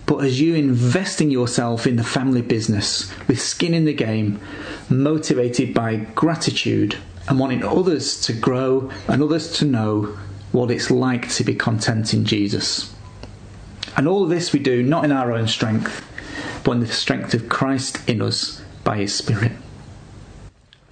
but 0.05 0.17
as 0.17 0.41
you 0.41 0.57
investing 0.57 1.31
yourself 1.31 1.87
in 1.87 1.95
the 1.95 2.03
family 2.03 2.43
business 2.43 3.13
with 3.29 3.41
skin 3.41 3.73
in 3.73 3.85
the 3.85 3.93
game, 3.93 4.41
motivated 4.91 5.73
by 5.73 5.95
gratitude 5.95 6.97
and 7.29 7.39
wanting 7.39 7.63
others 7.63 8.21
to 8.23 8.33
grow 8.33 8.91
and 9.07 9.23
others 9.23 9.53
to 9.53 9.65
know 9.65 10.19
what 10.51 10.73
it's 10.73 10.91
like 10.91 11.29
to 11.29 11.45
be 11.45 11.55
content 11.55 12.13
in 12.13 12.25
Jesus. 12.25 12.93
And 13.97 14.09
all 14.09 14.27
this 14.27 14.53
we 14.53 14.59
do 14.59 14.83
not 14.83 15.05
in 15.05 15.13
our 15.13 15.31
own 15.33 15.47
strength, 15.47 16.05
but 16.65 16.73
in 16.73 16.81
the 16.81 16.89
strength 16.89 17.33
of 17.33 17.49
Christ 17.49 18.01
in 18.09 18.21
us 18.21 18.61
by 18.83 18.97
His 18.97 19.15
Spirit. 19.15 19.53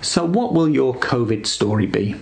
So, 0.00 0.24
what 0.24 0.54
will 0.54 0.68
your 0.68 0.94
COVID 0.94 1.46
story 1.46 1.86
be? 1.86 2.14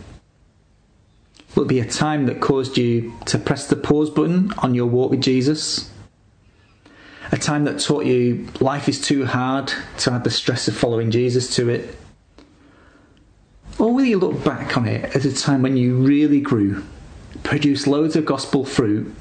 Will 1.55 1.65
be 1.65 1.79
a 1.79 1.89
time 1.89 2.27
that 2.27 2.41
caused 2.41 2.77
you 2.77 3.15
to 3.27 3.39
press 3.39 3.69
the 3.69 3.77
pause 3.77 4.11
button 4.11 4.53
on 4.59 4.75
your 4.75 4.87
walk 4.87 5.11
with 5.11 5.21
Jesus? 5.21 5.91
A 7.31 7.37
time 7.37 7.65
that 7.65 7.81
taught 7.81 8.07
you 8.07 8.49
life 8.61 8.89
is 8.89 9.01
too 9.01 9.25
hard 9.25 9.73
to 9.99 10.13
add 10.13 10.25
the 10.25 10.31
stress 10.31 10.67
of 10.67 10.77
following 10.77 11.11
Jesus 11.11 11.55
to 11.57 11.69
it? 11.69 11.97
Or 13.79 13.93
will 13.93 14.05
you 14.05 14.19
look 14.19 14.45
back 14.45 14.77
on 14.77 14.87
it 14.87 15.15
as 15.15 15.25
a 15.27 15.35
time 15.35 15.63
when 15.63 15.77
you 15.77 15.97
really 15.97 16.41
grew, 16.41 16.85
produced 17.45 17.87
loads 17.87 18.17
of 18.17 18.25
gospel 18.25 18.65
fruit 18.65 19.15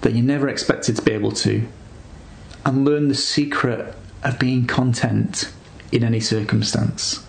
that 0.00 0.14
you 0.14 0.22
never 0.22 0.48
expected 0.48 0.96
to 0.96 1.02
be 1.02 1.12
able 1.12 1.32
to, 1.32 1.66
and 2.64 2.84
learn 2.84 3.08
the 3.08 3.14
secret 3.14 3.94
of 4.22 4.38
being 4.38 4.66
content 4.66 5.52
in 5.92 6.04
any 6.04 6.20
circumstance? 6.20 7.25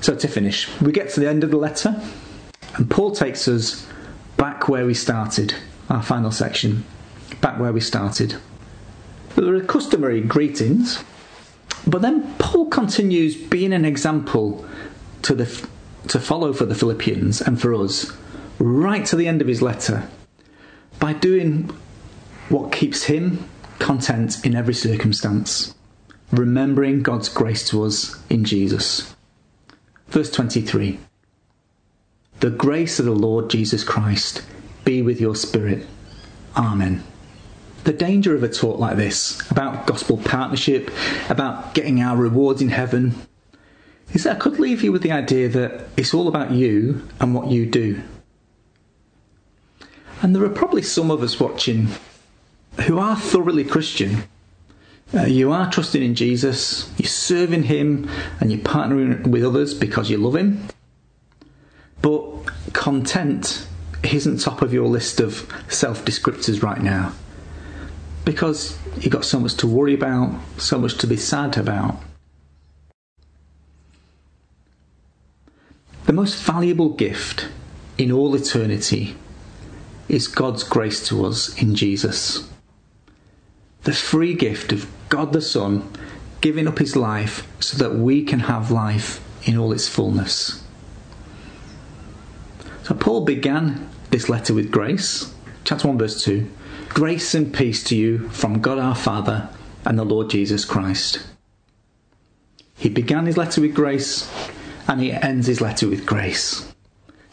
So, 0.00 0.14
to 0.14 0.28
finish, 0.28 0.68
we 0.80 0.92
get 0.92 1.10
to 1.10 1.20
the 1.20 1.28
end 1.28 1.44
of 1.44 1.50
the 1.50 1.58
letter, 1.58 2.00
and 2.76 2.90
Paul 2.90 3.10
takes 3.10 3.46
us 3.46 3.86
back 4.38 4.68
where 4.68 4.86
we 4.86 4.94
started, 4.94 5.54
our 5.90 6.02
final 6.02 6.30
section, 6.30 6.84
back 7.42 7.60
where 7.60 7.72
we 7.72 7.80
started. 7.80 8.36
There 9.36 9.54
are 9.54 9.60
customary 9.60 10.22
greetings, 10.22 11.04
but 11.86 12.00
then 12.00 12.34
Paul 12.38 12.66
continues 12.66 13.36
being 13.36 13.74
an 13.74 13.84
example 13.84 14.66
to, 15.22 15.34
the, 15.34 15.68
to 16.08 16.18
follow 16.18 16.54
for 16.54 16.64
the 16.64 16.74
Philippians 16.74 17.42
and 17.42 17.60
for 17.60 17.74
us, 17.74 18.10
right 18.58 19.04
to 19.04 19.16
the 19.16 19.28
end 19.28 19.42
of 19.42 19.48
his 19.48 19.60
letter, 19.60 20.08
by 20.98 21.12
doing 21.12 21.70
what 22.48 22.72
keeps 22.72 23.04
him 23.04 23.44
content 23.78 24.44
in 24.46 24.54
every 24.54 24.74
circumstance, 24.74 25.74
remembering 26.32 27.02
God's 27.02 27.28
grace 27.28 27.68
to 27.68 27.84
us 27.84 28.22
in 28.30 28.44
Jesus. 28.44 29.14
Verse 30.10 30.30
23 30.30 30.98
The 32.40 32.50
grace 32.50 32.98
of 32.98 33.06
the 33.06 33.12
Lord 33.12 33.48
Jesus 33.48 33.84
Christ 33.84 34.42
be 34.84 35.02
with 35.02 35.20
your 35.20 35.36
spirit. 35.36 35.86
Amen. 36.56 37.04
The 37.84 37.92
danger 37.92 38.34
of 38.34 38.42
a 38.42 38.48
talk 38.48 38.78
like 38.78 38.96
this, 38.96 39.40
about 39.50 39.86
gospel 39.86 40.18
partnership, 40.18 40.90
about 41.30 41.74
getting 41.74 42.02
our 42.02 42.16
rewards 42.16 42.60
in 42.60 42.68
heaven, 42.70 43.14
is 44.12 44.24
that 44.24 44.36
I 44.36 44.38
could 44.38 44.58
leave 44.58 44.82
you 44.82 44.90
with 44.92 45.02
the 45.02 45.12
idea 45.12 45.48
that 45.48 45.86
it's 45.96 46.12
all 46.12 46.28
about 46.28 46.50
you 46.50 47.08
and 47.20 47.34
what 47.34 47.48
you 47.48 47.64
do. 47.64 48.02
And 50.22 50.34
there 50.34 50.44
are 50.44 50.50
probably 50.50 50.82
some 50.82 51.10
of 51.10 51.22
us 51.22 51.38
watching 51.38 51.88
who 52.86 52.98
are 52.98 53.16
thoroughly 53.16 53.64
Christian 53.64 54.24
uh, 55.12 55.22
you 55.22 55.50
are 55.52 55.70
trusting 55.70 56.02
in 56.02 56.14
Jesus, 56.14 56.90
you're 56.98 57.08
serving 57.08 57.64
Him, 57.64 58.08
and 58.40 58.52
you're 58.52 58.60
partnering 58.60 59.26
with 59.26 59.44
others 59.44 59.74
because 59.74 60.08
you 60.10 60.18
love 60.18 60.36
Him. 60.36 60.68
But 62.00 62.22
content 62.72 63.66
isn't 64.02 64.40
top 64.40 64.62
of 64.62 64.72
your 64.72 64.88
list 64.88 65.20
of 65.20 65.52
self 65.68 66.04
descriptors 66.04 66.62
right 66.62 66.80
now 66.80 67.12
because 68.24 68.78
you've 68.98 69.12
got 69.12 69.24
so 69.24 69.40
much 69.40 69.54
to 69.56 69.66
worry 69.66 69.94
about, 69.94 70.34
so 70.58 70.78
much 70.78 70.96
to 70.98 71.06
be 71.06 71.16
sad 71.16 71.56
about. 71.56 71.96
The 76.06 76.12
most 76.12 76.42
valuable 76.42 76.90
gift 76.90 77.48
in 77.98 78.10
all 78.10 78.34
eternity 78.34 79.16
is 80.08 80.26
God's 80.26 80.64
grace 80.64 81.06
to 81.08 81.24
us 81.24 81.56
in 81.60 81.74
Jesus. 81.74 82.48
The 83.82 83.92
free 83.92 84.34
gift 84.34 84.72
of 84.72 84.88
God 85.10 85.32
the 85.32 85.42
Son 85.42 85.92
giving 86.40 86.66
up 86.66 86.78
his 86.78 86.96
life 86.96 87.46
so 87.60 87.76
that 87.76 87.96
we 87.96 88.24
can 88.24 88.40
have 88.40 88.70
life 88.70 89.20
in 89.46 89.58
all 89.58 89.72
its 89.72 89.88
fullness. 89.88 90.64
So 92.84 92.94
Paul 92.94 93.24
began 93.24 93.88
this 94.10 94.28
letter 94.28 94.54
with 94.54 94.70
grace. 94.70 95.34
Chapter 95.64 95.88
1, 95.88 95.98
verse 95.98 96.24
2. 96.24 96.48
Grace 96.88 97.34
and 97.34 97.52
peace 97.52 97.84
to 97.84 97.96
you 97.96 98.28
from 98.30 98.60
God 98.60 98.78
our 98.78 98.94
Father 98.94 99.50
and 99.84 99.98
the 99.98 100.04
Lord 100.04 100.30
Jesus 100.30 100.64
Christ. 100.64 101.20
He 102.76 102.88
began 102.88 103.26
his 103.26 103.36
letter 103.36 103.60
with 103.60 103.74
grace 103.74 104.30
and 104.88 105.00
he 105.00 105.12
ends 105.12 105.46
his 105.46 105.60
letter 105.60 105.88
with 105.88 106.06
grace. 106.06 106.72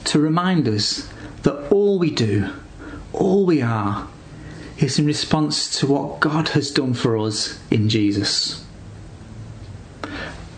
To 0.05 0.19
remind 0.19 0.67
us 0.67 1.09
that 1.43 1.71
all 1.71 1.97
we 1.99 2.11
do, 2.11 2.53
all 3.13 3.45
we 3.45 3.61
are, 3.61 4.07
is 4.79 4.99
in 4.99 5.05
response 5.05 5.79
to 5.79 5.87
what 5.87 6.19
God 6.19 6.49
has 6.49 6.69
done 6.69 6.93
for 6.93 7.17
us 7.17 7.59
in 7.71 7.89
Jesus. 7.89 8.63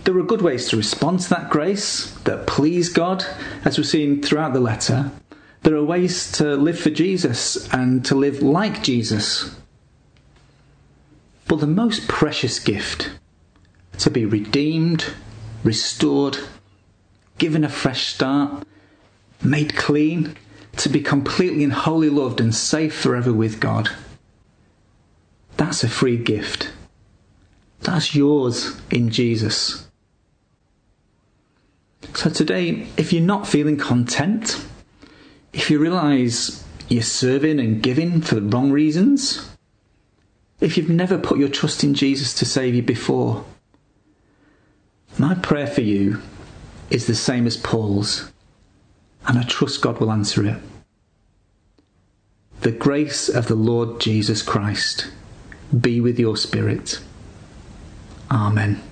There 0.03 0.17
are 0.17 0.23
good 0.23 0.41
ways 0.41 0.67
to 0.69 0.77
respond 0.77 1.21
to 1.21 1.29
that 1.29 1.49
grace 1.49 2.11
that 2.23 2.47
please 2.47 2.89
God, 2.89 3.25
as 3.63 3.77
we've 3.77 3.87
seen 3.87 4.21
throughout 4.21 4.53
the 4.53 4.59
letter. 4.59 5.11
There 5.61 5.75
are 5.75 5.83
ways 5.83 6.31
to 6.33 6.55
live 6.55 6.79
for 6.79 6.89
Jesus 6.89 7.71
and 7.73 8.03
to 8.05 8.15
live 8.15 8.41
like 8.41 8.83
Jesus. 8.83 9.55
But 11.47 11.57
the 11.59 11.67
most 11.67 12.07
precious 12.07 12.59
gift, 12.59 13.11
to 13.99 14.09
be 14.09 14.25
redeemed, 14.25 15.05
restored, 15.63 16.39
given 17.37 17.63
a 17.63 17.69
fresh 17.69 18.13
start, 18.13 18.65
made 19.41 19.75
clean, 19.75 20.35
to 20.77 20.89
be 20.89 21.01
completely 21.01 21.63
and 21.63 21.73
wholly 21.73 22.09
loved 22.09 22.41
and 22.41 22.53
safe 22.53 22.93
forever 22.93 23.31
with 23.31 23.59
God 23.59 23.89
that's 25.59 25.83
a 25.83 25.89
free 25.89 26.15
gift. 26.15 26.71
That's 27.81 28.15
yours 28.15 28.79
in 28.89 29.09
Jesus. 29.09 29.89
So 32.13 32.29
today, 32.29 32.87
if 32.95 33.11
you're 33.11 33.21
not 33.21 33.45
feeling 33.45 33.75
content, 33.75 34.65
if 35.51 35.69
you 35.69 35.77
realise 35.77 36.63
you're 36.87 37.03
serving 37.03 37.59
and 37.59 37.83
giving 37.83 38.21
for 38.21 38.35
the 38.35 38.41
wrong 38.41 38.71
reasons, 38.71 39.49
if 40.61 40.77
you've 40.77 40.89
never 40.89 41.17
put 41.17 41.39
your 41.39 41.49
trust 41.49 41.83
in 41.83 41.93
Jesus 41.93 42.33
to 42.35 42.45
save 42.45 42.73
you 42.73 42.81
before, 42.81 43.43
my 45.17 45.35
prayer 45.35 45.67
for 45.67 45.81
you 45.81 46.21
is 46.89 47.05
the 47.05 47.15
same 47.15 47.45
as 47.45 47.57
Paul's, 47.57 48.31
and 49.27 49.37
I 49.37 49.43
trust 49.43 49.81
God 49.81 49.99
will 49.99 50.11
answer 50.11 50.45
it. 50.45 50.61
The 52.61 52.71
grace 52.71 53.27
of 53.27 53.49
the 53.49 53.55
Lord 53.55 53.99
Jesus 53.99 54.41
Christ 54.41 55.09
be 55.77 56.01
with 56.01 56.19
your 56.19 56.37
spirit. 56.37 56.99
Amen. 58.31 58.88